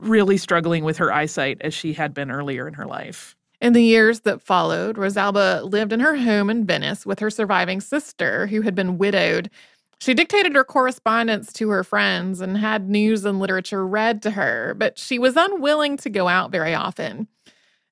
really 0.00 0.36
struggling 0.36 0.84
with 0.84 0.96
her 0.96 1.12
eyesight 1.12 1.58
as 1.60 1.74
she 1.74 1.92
had 1.92 2.14
been 2.14 2.30
earlier 2.30 2.68
in 2.68 2.74
her 2.74 2.86
life. 2.86 3.36
In 3.60 3.74
the 3.74 3.82
years 3.82 4.20
that 4.20 4.40
followed, 4.40 4.96
Rosalba 4.96 5.62
lived 5.64 5.92
in 5.92 6.00
her 6.00 6.16
home 6.16 6.48
in 6.48 6.64
Venice 6.64 7.04
with 7.04 7.18
her 7.18 7.28
surviving 7.28 7.80
sister, 7.80 8.46
who 8.46 8.62
had 8.62 8.74
been 8.74 8.96
widowed. 8.96 9.50
She 10.00 10.14
dictated 10.14 10.54
her 10.54 10.64
correspondence 10.64 11.52
to 11.54 11.68
her 11.68 11.84
friends 11.84 12.40
and 12.40 12.56
had 12.56 12.88
news 12.88 13.26
and 13.26 13.38
literature 13.38 13.86
read 13.86 14.22
to 14.22 14.30
her, 14.30 14.74
but 14.78 14.98
she 14.98 15.18
was 15.18 15.36
unwilling 15.36 15.98
to 15.98 16.08
go 16.08 16.26
out 16.26 16.50
very 16.50 16.74
often. 16.74 17.28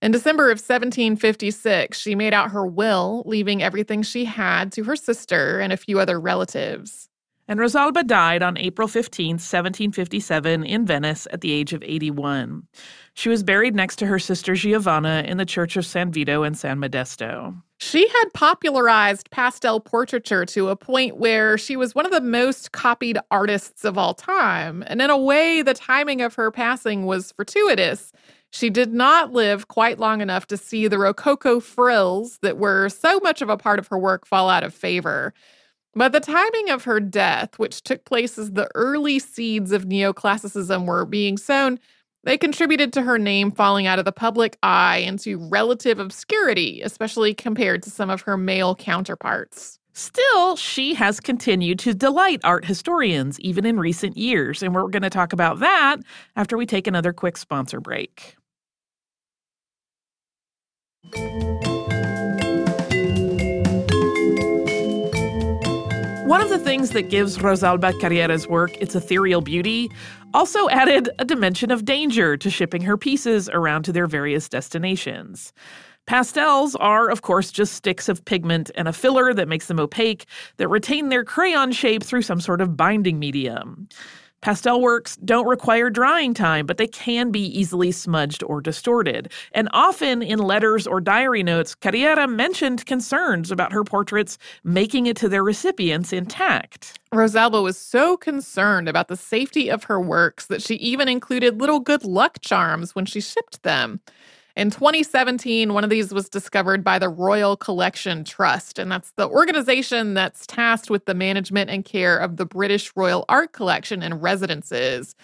In 0.00 0.10
December 0.10 0.44
of 0.44 0.58
1756, 0.58 1.98
she 1.98 2.14
made 2.14 2.32
out 2.32 2.52
her 2.52 2.64
will, 2.64 3.22
leaving 3.26 3.62
everything 3.62 4.02
she 4.02 4.24
had 4.24 4.72
to 4.72 4.84
her 4.84 4.96
sister 4.96 5.60
and 5.60 5.70
a 5.70 5.76
few 5.76 6.00
other 6.00 6.18
relatives. 6.18 7.10
And 7.48 7.58
Rosalba 7.58 8.06
died 8.06 8.42
on 8.42 8.58
April 8.58 8.86
15, 8.86 9.36
1757, 9.36 10.64
in 10.64 10.84
Venice 10.84 11.26
at 11.32 11.40
the 11.40 11.50
age 11.50 11.72
of 11.72 11.82
81. 11.82 12.66
She 13.14 13.30
was 13.30 13.42
buried 13.42 13.74
next 13.74 13.96
to 13.96 14.06
her 14.06 14.18
sister 14.18 14.54
Giovanna 14.54 15.24
in 15.26 15.38
the 15.38 15.46
church 15.46 15.76
of 15.78 15.86
San 15.86 16.12
Vito 16.12 16.42
and 16.42 16.56
San 16.58 16.78
Modesto. 16.78 17.56
She 17.78 18.06
had 18.06 18.34
popularized 18.34 19.30
pastel 19.30 19.80
portraiture 19.80 20.44
to 20.44 20.68
a 20.68 20.76
point 20.76 21.16
where 21.16 21.56
she 21.56 21.74
was 21.74 21.94
one 21.94 22.04
of 22.04 22.12
the 22.12 22.20
most 22.20 22.72
copied 22.72 23.18
artists 23.30 23.82
of 23.84 23.96
all 23.96 24.12
time. 24.12 24.84
And 24.86 25.00
in 25.00 25.08
a 25.08 25.16
way, 25.16 25.62
the 25.62 25.74
timing 25.74 26.20
of 26.20 26.34
her 26.34 26.50
passing 26.50 27.06
was 27.06 27.32
fortuitous. 27.32 28.12
She 28.50 28.68
did 28.68 28.92
not 28.92 29.32
live 29.32 29.68
quite 29.68 29.98
long 29.98 30.20
enough 30.20 30.46
to 30.48 30.56
see 30.56 30.86
the 30.86 30.98
Rococo 30.98 31.60
frills 31.60 32.38
that 32.42 32.58
were 32.58 32.88
so 32.88 33.20
much 33.20 33.40
of 33.40 33.48
a 33.48 33.56
part 33.56 33.78
of 33.78 33.88
her 33.88 33.98
work 33.98 34.26
fall 34.26 34.50
out 34.50 34.64
of 34.64 34.74
favor. 34.74 35.32
But 35.98 36.12
the 36.12 36.20
timing 36.20 36.70
of 36.70 36.84
her 36.84 37.00
death, 37.00 37.58
which 37.58 37.82
took 37.82 38.04
place 38.04 38.38
as 38.38 38.52
the 38.52 38.70
early 38.76 39.18
seeds 39.18 39.72
of 39.72 39.84
neoclassicism 39.84 40.86
were 40.86 41.04
being 41.04 41.36
sown, 41.36 41.80
they 42.22 42.38
contributed 42.38 42.92
to 42.92 43.02
her 43.02 43.18
name 43.18 43.50
falling 43.50 43.88
out 43.88 43.98
of 43.98 44.04
the 44.04 44.12
public 44.12 44.56
eye 44.62 44.98
into 44.98 45.38
relative 45.48 45.98
obscurity, 45.98 46.82
especially 46.82 47.34
compared 47.34 47.82
to 47.82 47.90
some 47.90 48.10
of 48.10 48.20
her 48.20 48.36
male 48.36 48.76
counterparts. 48.76 49.80
Still, 49.92 50.54
she 50.54 50.94
has 50.94 51.18
continued 51.18 51.80
to 51.80 51.94
delight 51.94 52.42
art 52.44 52.64
historians 52.64 53.40
even 53.40 53.66
in 53.66 53.80
recent 53.80 54.16
years, 54.16 54.62
and 54.62 54.76
we're 54.76 54.86
going 54.86 55.02
to 55.02 55.10
talk 55.10 55.32
about 55.32 55.58
that 55.58 55.96
after 56.36 56.56
we 56.56 56.64
take 56.64 56.86
another 56.86 57.12
quick 57.12 57.36
sponsor 57.36 57.80
break. 57.80 58.36
One 66.38 66.46
of 66.46 66.56
the 66.56 66.64
things 66.64 66.90
that 66.90 67.10
gives 67.10 67.36
Rosalba 67.38 67.98
Carriera's 67.98 68.46
work 68.46 68.80
its 68.80 68.94
ethereal 68.94 69.40
beauty 69.40 69.90
also 70.32 70.68
added 70.68 71.10
a 71.18 71.24
dimension 71.24 71.72
of 71.72 71.84
danger 71.84 72.36
to 72.36 72.48
shipping 72.48 72.80
her 72.82 72.96
pieces 72.96 73.48
around 73.48 73.82
to 73.86 73.92
their 73.92 74.06
various 74.06 74.48
destinations. 74.48 75.52
Pastels 76.06 76.76
are, 76.76 77.10
of 77.10 77.22
course, 77.22 77.50
just 77.50 77.72
sticks 77.72 78.08
of 78.08 78.24
pigment 78.24 78.70
and 78.76 78.86
a 78.86 78.92
filler 78.92 79.34
that 79.34 79.48
makes 79.48 79.66
them 79.66 79.80
opaque 79.80 80.26
that 80.58 80.68
retain 80.68 81.08
their 81.08 81.24
crayon 81.24 81.72
shape 81.72 82.04
through 82.04 82.22
some 82.22 82.40
sort 82.40 82.60
of 82.60 82.76
binding 82.76 83.18
medium. 83.18 83.88
Pastel 84.40 84.80
works 84.80 85.16
don't 85.16 85.48
require 85.48 85.90
drying 85.90 86.32
time, 86.32 86.64
but 86.64 86.76
they 86.76 86.86
can 86.86 87.30
be 87.32 87.44
easily 87.58 87.90
smudged 87.90 88.42
or 88.44 88.60
distorted. 88.60 89.32
And 89.52 89.68
often 89.72 90.22
in 90.22 90.38
letters 90.38 90.86
or 90.86 91.00
diary 91.00 91.42
notes, 91.42 91.74
Carriera 91.74 92.28
mentioned 92.28 92.86
concerns 92.86 93.50
about 93.50 93.72
her 93.72 93.82
portraits 93.82 94.38
making 94.62 95.06
it 95.06 95.16
to 95.16 95.28
their 95.28 95.42
recipients 95.42 96.12
intact. 96.12 96.98
Rosalba 97.12 97.62
was 97.62 97.76
so 97.76 98.16
concerned 98.16 98.88
about 98.88 99.08
the 99.08 99.16
safety 99.16 99.68
of 99.68 99.84
her 99.84 100.00
works 100.00 100.46
that 100.46 100.62
she 100.62 100.76
even 100.76 101.08
included 101.08 101.60
little 101.60 101.80
good 101.80 102.04
luck 102.04 102.38
charms 102.40 102.94
when 102.94 103.06
she 103.06 103.20
shipped 103.20 103.62
them. 103.64 104.00
In 104.58 104.70
2017, 104.70 105.72
one 105.72 105.84
of 105.84 105.90
these 105.90 106.12
was 106.12 106.28
discovered 106.28 106.82
by 106.82 106.98
the 106.98 107.08
Royal 107.08 107.56
Collection 107.56 108.24
Trust, 108.24 108.80
and 108.80 108.90
that's 108.90 109.12
the 109.12 109.28
organization 109.28 110.14
that's 110.14 110.48
tasked 110.48 110.90
with 110.90 111.04
the 111.04 111.14
management 111.14 111.70
and 111.70 111.84
care 111.84 112.18
of 112.18 112.38
the 112.38 112.44
British 112.44 112.90
Royal 112.96 113.24
Art 113.28 113.52
Collection 113.52 114.02
and 114.02 114.20
residences. 114.20 115.14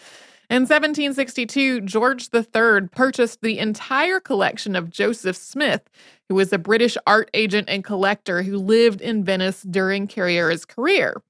In 0.50 0.62
1762, 0.62 1.80
George 1.80 2.28
III 2.32 2.86
purchased 2.92 3.40
the 3.42 3.58
entire 3.58 4.20
collection 4.20 4.76
of 4.76 4.88
Joseph 4.88 5.36
Smith, 5.36 5.82
who 6.28 6.36
was 6.36 6.52
a 6.52 6.56
British 6.58 6.96
art 7.04 7.28
agent 7.34 7.68
and 7.68 7.82
collector 7.82 8.44
who 8.44 8.56
lived 8.56 9.00
in 9.00 9.24
Venice 9.24 9.62
during 9.62 10.06
Carriera's 10.06 10.64
career. 10.64 11.20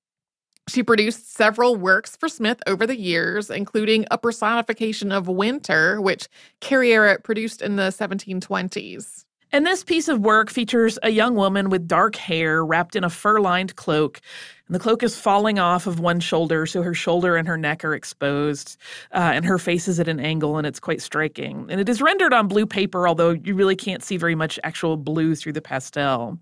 She 0.69 0.83
produced 0.83 1.35
several 1.35 1.77
works 1.77 2.17
for 2.17 2.29
Smith 2.29 2.63
over 2.67 2.87
the 2.87 2.99
years, 2.99 3.51
including 3.51 4.07
a 4.11 4.17
personification 4.17 5.13
of 5.13 5.29
winter, 5.29 6.01
which 6.01 6.29
Carriera 6.61 7.21
produced 7.21 7.61
in 7.61 7.77
the 7.77 7.91
1720s. 7.91 9.25
And 9.53 9.65
this 9.65 9.85
piece 9.85 10.09
of 10.09 10.21
work 10.21 10.51
features 10.51 10.99
a 11.03 11.11
young 11.11 11.37
woman 11.37 11.71
with 11.71 11.87
dark 11.87 12.17
hair 12.17 12.65
wrapped 12.65 12.97
in 12.97 13.05
a 13.05 13.11
fur 13.11 13.39
lined 13.39 13.77
cloak 13.77 14.21
and 14.67 14.75
the 14.75 14.79
cloak 14.79 15.03
is 15.03 15.19
falling 15.19 15.59
off 15.59 15.87
of 15.87 16.01
one 16.01 16.21
shoulder, 16.21 16.65
so 16.65 16.81
her 16.81 16.95
shoulder 16.95 17.37
and 17.37 17.47
her 17.47 17.59
neck 17.59 17.85
are 17.85 17.95
exposed, 17.95 18.79
uh, 19.13 19.33
and 19.35 19.45
her 19.45 19.59
face 19.59 19.89
is 19.89 20.01
at 20.01 20.09
an 20.09 20.19
angle, 20.19 20.57
and 20.57 20.67
it's 20.67 20.81
quite 20.81 21.03
striking. 21.03 21.67
And 21.69 21.83
it 21.83 21.89
is 21.89 22.01
rendered 22.01 22.33
on 22.33 22.49
blue 22.49 22.65
paper, 22.65 23.07
although 23.07 23.31
you 23.33 23.55
really 23.55 23.77
can't 23.77 24.03
see 24.03 24.17
very 24.17 24.35
much 24.35 24.59
actual 24.65 24.97
blue 24.97 25.35
through 25.35 25.53
the 25.53 25.61
pastel. 25.61 26.39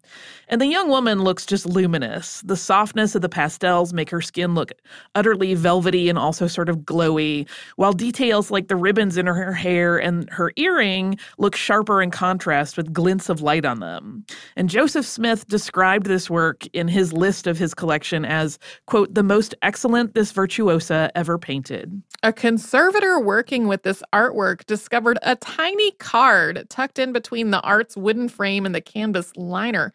And 0.48 0.60
the 0.60 0.66
young 0.66 0.88
woman 0.88 1.22
looks 1.22 1.44
just 1.44 1.66
luminous. 1.66 2.42
The 2.42 2.56
softness 2.56 3.16
of 3.16 3.22
the 3.22 3.28
pastels 3.28 3.92
make 3.92 4.10
her 4.10 4.20
skin 4.20 4.54
look 4.54 4.70
utterly 5.16 5.54
velvety 5.54 6.08
and 6.08 6.16
also 6.16 6.46
sort 6.46 6.68
of 6.68 6.78
glowy, 6.78 7.48
while 7.74 7.92
details 7.92 8.52
like 8.52 8.68
the 8.68 8.76
ribbons 8.76 9.16
in 9.16 9.26
her 9.26 9.52
hair 9.52 9.98
and 9.98 10.30
her 10.30 10.52
earring 10.54 11.18
look 11.38 11.56
sharper 11.56 12.00
in 12.00 12.12
contrast 12.12 12.76
with 12.76 12.92
glints 12.92 13.28
of 13.28 13.42
light 13.42 13.64
on 13.64 13.80
them. 13.80 14.24
And 14.54 14.68
Joseph 14.68 15.06
Smith 15.06 15.48
described 15.48 16.06
this 16.06 16.30
work 16.30 16.66
in 16.72 16.86
his 16.86 17.12
list 17.12 17.48
of 17.48 17.58
his 17.58 17.74
collection 17.74 18.11
as, 18.12 18.58
quote, 18.86 19.14
the 19.14 19.22
most 19.22 19.54
excellent 19.62 20.14
this 20.14 20.32
virtuosa 20.32 21.10
ever 21.14 21.38
painted. 21.38 22.02
A 22.22 22.32
conservator 22.32 23.18
working 23.18 23.66
with 23.66 23.82
this 23.82 24.02
artwork 24.12 24.64
discovered 24.66 25.18
a 25.22 25.36
tiny 25.36 25.92
card 25.92 26.66
tucked 26.68 26.98
in 26.98 27.12
between 27.12 27.50
the 27.50 27.60
art's 27.60 27.96
wooden 27.96 28.28
frame 28.28 28.66
and 28.66 28.74
the 28.74 28.80
canvas 28.80 29.32
liner. 29.36 29.92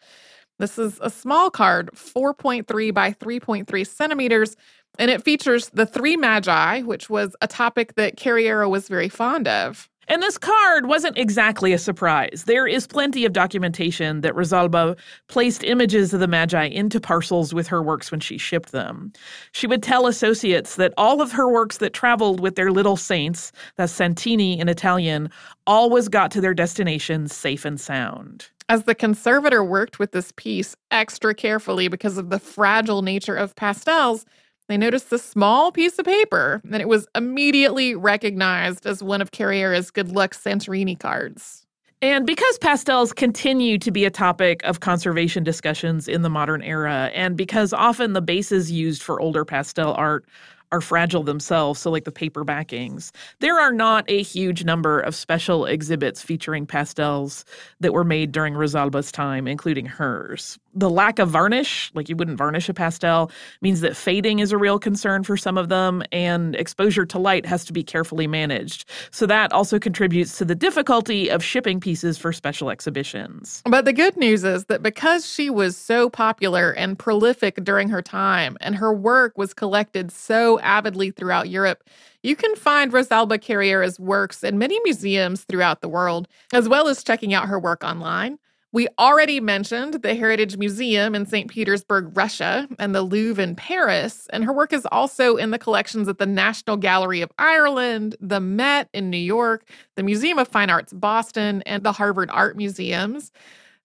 This 0.59 0.79
is 0.79 0.99
a 1.01 1.09
small 1.09 1.51
card, 1.51 1.91
4.3 1.93 2.93
by 2.93 3.11
3.3 3.11 3.87
centimeters, 3.87 4.55
and 4.97 5.11
it 5.11 5.23
features 5.23 5.69
the 5.69 5.85
three 5.85 6.17
magi, 6.17 6.81
which 6.81 7.09
was 7.09 7.35
a 7.41 7.47
topic 7.47 7.95
that 7.95 8.17
Carriera 8.17 8.67
was 8.67 8.87
very 8.87 9.09
fond 9.09 9.47
of. 9.47 9.87
And 10.09 10.21
this 10.21 10.37
card 10.37 10.87
wasn't 10.87 11.17
exactly 11.17 11.73
a 11.73 11.77
surprise. 11.77 12.45
There 12.47 12.65
is 12.65 12.87
plenty 12.87 13.25
of 13.25 13.33
documentation 13.33 14.21
that 14.21 14.35
Rosalba 14.35 14.97
placed 15.27 15.63
images 15.63 16.13
of 16.13 16.21
the 16.21 16.27
Magi 16.27 16.65
into 16.65 17.01
parcels 17.01 17.53
with 17.53 17.67
her 17.67 17.83
works 17.83 18.09
when 18.09 18.21
she 18.21 18.37
shipped 18.37 18.71
them. 18.71 19.11
She 19.51 19.67
would 19.67 19.83
tell 19.83 20.07
associates 20.07 20.75
that 20.75 20.93
all 20.97 21.21
of 21.21 21.33
her 21.33 21.51
works 21.51 21.77
that 21.77 21.93
traveled 21.93 22.39
with 22.39 22.55
their 22.55 22.71
little 22.71 22.95
saints, 22.95 23.51
that's 23.75 23.91
Santini 23.91 24.59
in 24.59 24.69
Italian, 24.69 25.29
always 25.65 26.07
got 26.07 26.31
to 26.31 26.41
their 26.41 26.53
destinations 26.53 27.35
safe 27.35 27.65
and 27.65 27.79
sound. 27.79 28.49
As 28.69 28.83
the 28.83 28.95
conservator 28.95 29.63
worked 29.63 29.99
with 29.99 30.11
this 30.11 30.31
piece 30.35 30.75
extra 30.91 31.33
carefully 31.33 31.87
because 31.87 32.17
of 32.17 32.29
the 32.29 32.39
fragile 32.39 33.01
nature 33.01 33.35
of 33.35 33.55
pastels, 33.55 34.25
they 34.67 34.77
noticed 34.77 35.09
the 35.09 35.19
small 35.19 35.71
piece 35.71 35.97
of 35.97 36.05
paper, 36.05 36.61
and 36.65 36.81
it 36.81 36.87
was 36.87 37.07
immediately 37.15 37.95
recognized 37.95 38.85
as 38.85 39.01
one 39.01 39.21
of 39.21 39.31
Carriera's 39.31 39.91
good 39.91 40.11
luck 40.11 40.33
Santini 40.33 40.95
cards. 40.95 41.65
And 42.01 42.27
because 42.27 42.59
pastels 42.59 43.11
continue 43.11 43.79
to 43.79 43.89
be 43.89 44.05
a 44.05 44.11
topic 44.11 44.63
of 44.63 44.81
conservation 44.81 45.43
discussions 45.43 46.07
in 46.07 46.21
the 46.21 46.29
modern 46.29 46.61
era, 46.61 47.09
and 47.13 47.35
because 47.35 47.73
often 47.73 48.13
the 48.13 48.21
bases 48.21 48.71
used 48.71 49.01
for 49.01 49.19
older 49.19 49.43
pastel 49.43 49.93
art 49.93 50.25
are 50.71 50.81
fragile 50.81 51.23
themselves, 51.23 51.79
so 51.79 51.89
like 51.89 52.03
the 52.03 52.11
paper 52.11 52.43
backings. 52.43 53.11
There 53.39 53.59
are 53.59 53.71
not 53.71 54.05
a 54.09 54.21
huge 54.21 54.63
number 54.65 54.99
of 54.99 55.15
special 55.15 55.65
exhibits 55.65 56.21
featuring 56.21 56.65
pastels 56.65 57.45
that 57.79 57.93
were 57.93 58.03
made 58.03 58.31
during 58.31 58.53
Rosalba's 58.53 59.11
time, 59.11 59.47
including 59.47 59.85
hers 59.85 60.59
the 60.77 60.89
lack 60.89 61.17
of 61.17 61.29
varnish, 61.29 61.91
like 61.95 62.07
you 62.07 62.15
wouldn't 62.15 62.37
varnish 62.37 62.69
a 62.69 62.73
pastel, 62.73 63.31
means 63.61 63.81
that 63.81 63.97
fading 63.97 64.39
is 64.39 64.51
a 64.51 64.57
real 64.57 64.77
concern 64.77 65.23
for 65.23 65.35
some 65.35 65.57
of 65.57 65.69
them, 65.69 66.03
and 66.11 66.55
exposure 66.55 67.05
to 67.05 67.17
light 67.17 67.45
has 67.45 67.65
to 67.65 67.73
be 67.73 67.83
carefully 67.83 68.27
managed. 68.27 68.87
So 69.09 69.25
that 69.25 69.51
also 69.51 69.79
contributes 69.79 70.37
to 70.37 70.45
the 70.45 70.53
difficulty 70.53 71.29
of 71.29 71.43
shipping 71.43 71.79
pieces 71.79 72.17
for 72.17 72.31
special 72.31 72.69
exhibitions. 72.69 73.63
But 73.65 73.85
the 73.85 73.93
good 73.93 74.15
news 74.17 74.43
is 74.43 74.65
that 74.65 74.83
because 74.83 75.25
she 75.25 75.49
was 75.49 75.75
so 75.75 76.09
popular 76.09 76.71
and 76.71 76.97
prolific 76.97 77.55
during 77.63 77.89
her 77.89 78.03
time, 78.03 78.55
and 78.61 78.75
her 78.75 78.93
work 78.93 79.35
was 79.35 79.55
collected 79.55 80.11
so 80.11 80.59
avidly 80.59 81.09
throughout 81.09 81.49
Europe, 81.49 81.83
you 82.21 82.35
can 82.35 82.55
find 82.55 82.91
Rosalba 82.91 83.41
Carriera's 83.41 83.99
works 83.99 84.43
in 84.43 84.57
many 84.59 84.79
museums 84.81 85.43
throughout 85.43 85.81
the 85.81 85.89
world, 85.89 86.27
as 86.53 86.69
well 86.69 86.87
as 86.87 87.03
checking 87.03 87.33
out 87.33 87.47
her 87.47 87.59
work 87.59 87.83
online. 87.83 88.37
We 88.73 88.87
already 88.99 89.39
mentioned 89.39 89.93
the 89.95 90.13
Hermitage 90.13 90.57
Museum 90.57 91.15
in 91.15 91.25
St. 91.25 91.49
Petersburg, 91.49 92.15
Russia, 92.17 92.67
and 92.79 92.93
the 92.93 93.01
Louvre 93.01 93.41
in 93.41 93.55
Paris, 93.55 94.27
and 94.31 94.43
her 94.43 94.51
work 94.51 94.73
is 94.73 94.85
also 94.91 95.37
in 95.37 95.51
the 95.51 95.57
collections 95.57 96.07
at 96.09 96.17
the 96.17 96.25
National 96.25 96.75
Gallery 96.75 97.21
of 97.21 97.31
Ireland, 97.39 98.17
the 98.19 98.41
Met 98.41 98.89
in 98.93 99.09
New 99.09 99.17
York, 99.17 99.69
the 99.95 100.03
Museum 100.03 100.37
of 100.37 100.49
Fine 100.49 100.69
Arts 100.69 100.91
Boston, 100.91 101.63
and 101.65 101.83
the 101.83 101.93
Harvard 101.93 102.29
Art 102.31 102.57
Museums. 102.57 103.31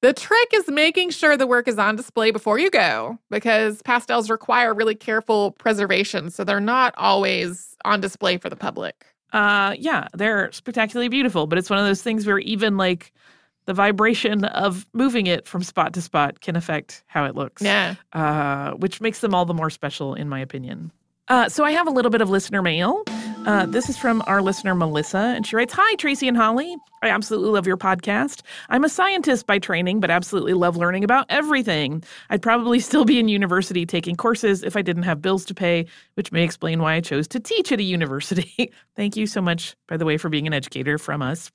The 0.00 0.12
trick 0.12 0.48
is 0.52 0.68
making 0.68 1.10
sure 1.10 1.36
the 1.36 1.46
work 1.46 1.68
is 1.68 1.78
on 1.78 1.94
display 1.94 2.32
before 2.32 2.58
you 2.58 2.68
go 2.68 3.18
because 3.30 3.82
pastels 3.82 4.30
require 4.30 4.74
really 4.74 4.96
careful 4.96 5.52
preservation, 5.52 6.28
so 6.28 6.42
they're 6.42 6.58
not 6.60 6.92
always 6.96 7.76
on 7.84 8.00
display 8.00 8.36
for 8.36 8.50
the 8.50 8.56
public. 8.56 9.06
Uh 9.32 9.74
yeah, 9.78 10.08
they're 10.12 10.50
spectacularly 10.52 11.08
beautiful, 11.08 11.46
but 11.46 11.56
it's 11.56 11.70
one 11.70 11.78
of 11.78 11.86
those 11.86 12.02
things 12.02 12.26
where 12.26 12.40
even 12.40 12.76
like 12.76 13.12
the 13.66 13.74
vibration 13.74 14.44
of 14.44 14.86
moving 14.92 15.26
it 15.26 15.46
from 15.46 15.62
spot 15.62 15.92
to 15.94 16.02
spot 16.02 16.40
can 16.40 16.56
affect 16.56 17.02
how 17.06 17.24
it 17.24 17.34
looks. 17.34 17.62
Yeah. 17.62 17.94
Uh, 18.12 18.72
which 18.72 19.00
makes 19.00 19.20
them 19.20 19.34
all 19.34 19.44
the 19.44 19.54
more 19.54 19.70
special, 19.70 20.14
in 20.14 20.28
my 20.28 20.40
opinion. 20.40 20.92
Uh, 21.28 21.48
so 21.48 21.64
I 21.64 21.70
have 21.70 21.86
a 21.86 21.90
little 21.90 22.10
bit 22.10 22.20
of 22.20 22.30
listener 22.30 22.62
mail. 22.62 23.04
Uh, 23.46 23.66
this 23.66 23.88
is 23.88 23.96
from 23.96 24.22
our 24.26 24.42
listener, 24.42 24.74
Melissa, 24.74 25.18
and 25.18 25.46
she 25.46 25.56
writes 25.56 25.72
Hi, 25.76 25.94
Tracy 25.96 26.28
and 26.28 26.36
Holly. 26.36 26.76
I 27.02 27.08
absolutely 27.08 27.50
love 27.50 27.66
your 27.66 27.76
podcast. 27.76 28.42
I'm 28.68 28.84
a 28.84 28.88
scientist 28.88 29.46
by 29.46 29.58
training, 29.58 30.00
but 30.00 30.10
absolutely 30.10 30.52
love 30.52 30.76
learning 30.76 31.04
about 31.04 31.26
everything. 31.28 32.04
I'd 32.30 32.42
probably 32.42 32.80
still 32.80 33.04
be 33.04 33.18
in 33.18 33.28
university 33.28 33.86
taking 33.86 34.14
courses 34.14 34.62
if 34.62 34.76
I 34.76 34.82
didn't 34.82 35.04
have 35.04 35.22
bills 35.22 35.44
to 35.46 35.54
pay, 35.54 35.86
which 36.14 36.32
may 36.32 36.44
explain 36.44 36.82
why 36.82 36.94
I 36.94 37.00
chose 37.00 37.26
to 37.28 37.40
teach 37.40 37.72
at 37.72 37.80
a 37.80 37.84
university. 37.84 38.72
Thank 38.96 39.16
you 39.16 39.26
so 39.26 39.40
much, 39.40 39.74
by 39.88 39.96
the 39.96 40.04
way, 40.04 40.18
for 40.18 40.28
being 40.28 40.46
an 40.46 40.52
educator 40.52 40.98
from 40.98 41.22
us. 41.22 41.50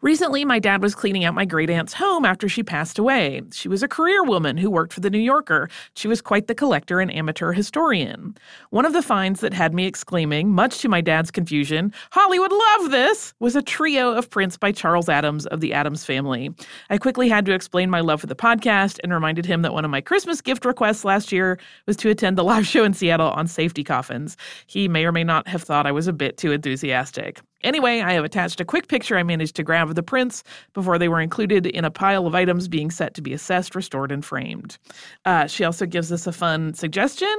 Recently, 0.00 0.44
my 0.44 0.58
dad 0.58 0.82
was 0.82 0.94
cleaning 0.94 1.24
out 1.24 1.34
my 1.34 1.44
great 1.44 1.70
aunt's 1.70 1.92
home 1.92 2.24
after 2.24 2.48
she 2.48 2.62
passed 2.62 2.98
away. 2.98 3.42
She 3.52 3.68
was 3.68 3.82
a 3.82 3.88
career 3.88 4.24
woman 4.24 4.56
who 4.56 4.70
worked 4.70 4.92
for 4.92 5.00
The 5.00 5.10
New 5.10 5.18
Yorker. 5.18 5.68
She 5.94 6.08
was 6.08 6.20
quite 6.20 6.46
the 6.46 6.54
collector 6.54 7.00
and 7.00 7.14
amateur 7.14 7.52
historian. 7.52 8.36
One 8.70 8.84
of 8.84 8.92
the 8.92 9.02
finds 9.02 9.40
that 9.40 9.52
had 9.52 9.74
me 9.74 9.86
exclaiming, 9.86 10.50
much 10.50 10.78
to 10.78 10.88
my 10.88 11.00
dad's 11.00 11.30
confusion, 11.30 11.92
Holly 12.12 12.38
would 12.38 12.52
love 12.52 12.90
this, 12.90 13.34
was 13.40 13.56
a 13.56 13.62
trio 13.62 14.12
of 14.12 14.30
prints 14.30 14.56
by 14.56 14.72
Charles 14.72 15.08
Addams 15.08 15.46
of 15.46 15.60
the 15.60 15.72
Addams 15.72 16.04
family. 16.04 16.54
I 16.90 16.98
quickly 16.98 17.28
had 17.28 17.46
to 17.46 17.54
explain 17.54 17.90
my 17.90 18.00
love 18.00 18.20
for 18.20 18.26
the 18.26 18.34
podcast 18.34 18.98
and 19.02 19.12
reminded 19.12 19.46
him 19.46 19.62
that 19.62 19.72
one 19.72 19.84
of 19.84 19.90
my 19.90 20.00
Christmas 20.00 20.40
gift 20.40 20.64
requests 20.64 21.04
last 21.04 21.32
year 21.32 21.58
was 21.86 21.96
to 21.98 22.10
attend 22.10 22.38
the 22.38 22.44
live 22.44 22.66
show 22.66 22.84
in 22.84 22.94
Seattle 22.94 23.30
on 23.30 23.46
safety 23.46 23.84
coffins. 23.84 24.36
He 24.66 24.88
may 24.88 25.04
or 25.04 25.12
may 25.12 25.24
not 25.24 25.48
have 25.48 25.62
thought 25.62 25.86
I 25.86 25.92
was 25.92 26.06
a 26.06 26.12
bit 26.12 26.36
too 26.36 26.52
enthusiastic. 26.52 27.40
Anyway, 27.62 28.00
I 28.00 28.12
have 28.12 28.24
attached 28.24 28.60
a 28.60 28.64
quick 28.64 28.88
picture 28.88 29.16
I 29.16 29.22
managed 29.22 29.56
to 29.56 29.62
grab 29.62 29.88
of 29.88 29.94
the 29.94 30.02
prints 30.02 30.44
before 30.74 30.98
they 30.98 31.08
were 31.08 31.20
included 31.20 31.66
in 31.66 31.84
a 31.84 31.90
pile 31.90 32.26
of 32.26 32.34
items 32.34 32.68
being 32.68 32.90
set 32.90 33.14
to 33.14 33.22
be 33.22 33.32
assessed, 33.32 33.74
restored, 33.74 34.12
and 34.12 34.24
framed. 34.24 34.78
Uh, 35.24 35.46
she 35.46 35.64
also 35.64 35.86
gives 35.86 36.12
us 36.12 36.26
a 36.26 36.32
fun 36.32 36.74
suggestion, 36.74 37.34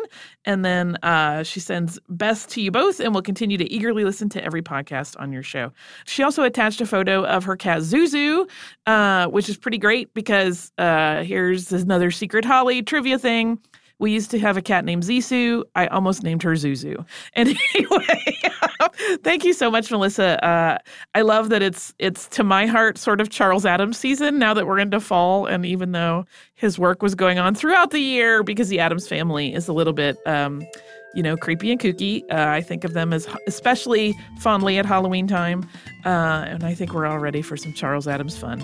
and 0.45 0.65
then 0.65 0.97
uh, 1.03 1.43
she 1.43 1.59
sends 1.59 1.99
best 2.09 2.49
to 2.49 2.61
you 2.61 2.71
both, 2.71 2.99
and 2.99 3.13
will 3.13 3.21
continue 3.21 3.57
to 3.57 3.71
eagerly 3.71 4.03
listen 4.03 4.27
to 4.29 4.43
every 4.43 4.61
podcast 4.61 5.15
on 5.19 5.31
your 5.31 5.43
show. 5.43 5.71
She 6.05 6.23
also 6.23 6.43
attached 6.43 6.81
a 6.81 6.85
photo 6.85 7.23
of 7.25 7.43
her 7.43 7.55
cat 7.55 7.79
Zuzu, 7.79 8.49
uh, 8.85 9.27
which 9.27 9.49
is 9.49 9.57
pretty 9.57 9.77
great 9.77 10.13
because 10.13 10.71
uh, 10.77 11.23
here's 11.23 11.71
another 11.71 12.11
secret 12.11 12.43
Holly 12.43 12.81
trivia 12.81 13.19
thing. 13.19 13.59
We 13.99 14.11
used 14.11 14.29
to 14.31 14.39
have 14.39 14.57
a 14.57 14.61
cat 14.61 14.85
named 14.85 15.03
Zisu. 15.03 15.63
I 15.75 15.87
almost 15.87 16.23
named 16.23 16.43
her 16.43 16.51
Zuzu. 16.51 17.05
And 17.33 17.49
anyway, 17.75 18.37
thank 19.23 19.43
you 19.43 19.53
so 19.53 19.71
much, 19.71 19.89
Melissa. 19.89 20.43
Uh, 20.45 20.77
I 21.15 21.21
love 21.21 21.49
that 21.49 21.61
it's 21.61 21.93
it's 21.99 22.27
to 22.29 22.43
my 22.43 22.65
heart 22.65 22.97
sort 22.97 23.21
of 23.21 23.29
Charles 23.29 23.65
Addams 23.65 23.97
season 23.97 24.37
now 24.37 24.53
that 24.53 24.67
we're 24.67 24.79
into 24.79 24.99
fall. 24.99 25.45
And 25.45 25.65
even 25.65 25.91
though 25.93 26.25
his 26.55 26.77
work 26.77 27.01
was 27.01 27.15
going 27.15 27.39
on 27.39 27.55
throughout 27.55 27.91
the 27.91 27.99
year, 27.99 28.43
because 28.43 28.69
the 28.69 28.79
Addams 28.79 29.07
family 29.07 29.53
is 29.53 29.67
a 29.67 29.73
little 29.73 29.93
bit. 29.93 30.17
Um, 30.25 30.65
you 31.13 31.23
know, 31.23 31.35
creepy 31.35 31.71
and 31.71 31.79
kooky. 31.79 32.21
Uh, 32.29 32.49
I 32.49 32.61
think 32.61 32.83
of 32.83 32.93
them 32.93 33.11
as 33.11 33.27
especially 33.47 34.13
fondly 34.39 34.77
at 34.77 34.85
Halloween 34.85 35.25
time. 35.25 35.67
Uh, 36.05 36.45
and 36.45 36.63
I 36.63 36.75
think 36.75 36.93
we're 36.93 37.07
all 37.07 37.17
ready 37.17 37.41
for 37.41 37.57
some 37.57 37.73
Charles 37.73 38.07
Addams 38.07 38.37
fun. 38.37 38.63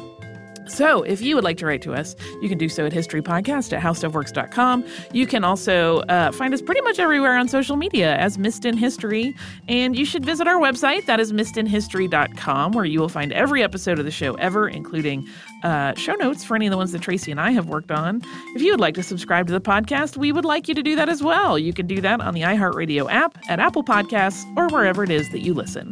So, 0.67 1.03
if 1.03 1.21
you 1.21 1.35
would 1.35 1.43
like 1.43 1.57
to 1.57 1.65
write 1.65 1.81
to 1.83 1.93
us, 1.93 2.15
you 2.41 2.49
can 2.49 2.57
do 2.57 2.69
so 2.69 2.85
at 2.85 2.91
historypodcast 2.91 3.73
at 3.73 3.81
howstuffworks.com. 3.81 4.85
You 5.11 5.27
can 5.27 5.43
also 5.43 5.99
uh, 6.01 6.31
find 6.31 6.53
us 6.53 6.61
pretty 6.61 6.81
much 6.81 6.99
everywhere 6.99 7.37
on 7.37 7.47
social 7.47 7.75
media 7.75 8.15
as 8.15 8.37
Missed 8.37 8.65
in 8.65 8.77
History. 8.77 9.35
And 9.67 9.97
you 9.97 10.05
should 10.05 10.25
visit 10.25 10.47
our 10.47 10.59
website, 10.59 11.05
that 11.05 11.19
is 11.19 11.31
missedinhistory.com, 11.31 12.71
where 12.71 12.85
you 12.85 12.99
will 12.99 13.09
find 13.09 13.33
every 13.33 13.63
episode 13.63 13.99
of 13.99 14.05
the 14.05 14.11
show 14.11 14.35
ever, 14.35 14.67
including 14.67 15.27
uh, 15.63 15.93
show 15.95 16.13
notes 16.13 16.43
for 16.43 16.55
any 16.55 16.67
of 16.67 16.71
the 16.71 16.77
ones 16.77 16.91
that 16.91 17.01
Tracy 17.01 17.31
and 17.31 17.39
I 17.39 17.51
have 17.51 17.67
worked 17.67 17.91
on. 17.91 18.21
If 18.55 18.61
you 18.61 18.71
would 18.71 18.81
like 18.81 18.95
to 18.95 19.03
subscribe 19.03 19.47
to 19.47 19.53
the 19.53 19.61
podcast, 19.61 20.17
we 20.17 20.31
would 20.31 20.45
like 20.45 20.67
you 20.67 20.73
to 20.75 20.83
do 20.83 20.95
that 20.95 21.09
as 21.09 21.23
well. 21.23 21.57
You 21.57 21.73
can 21.73 21.87
do 21.87 22.01
that 22.01 22.21
on 22.21 22.33
the 22.33 22.41
iHeartRadio 22.41 23.11
app, 23.11 23.37
at 23.49 23.59
Apple 23.59 23.83
Podcasts, 23.83 24.45
or 24.57 24.67
wherever 24.67 25.03
it 25.03 25.09
is 25.09 25.29
that 25.31 25.39
you 25.39 25.53
listen. 25.53 25.91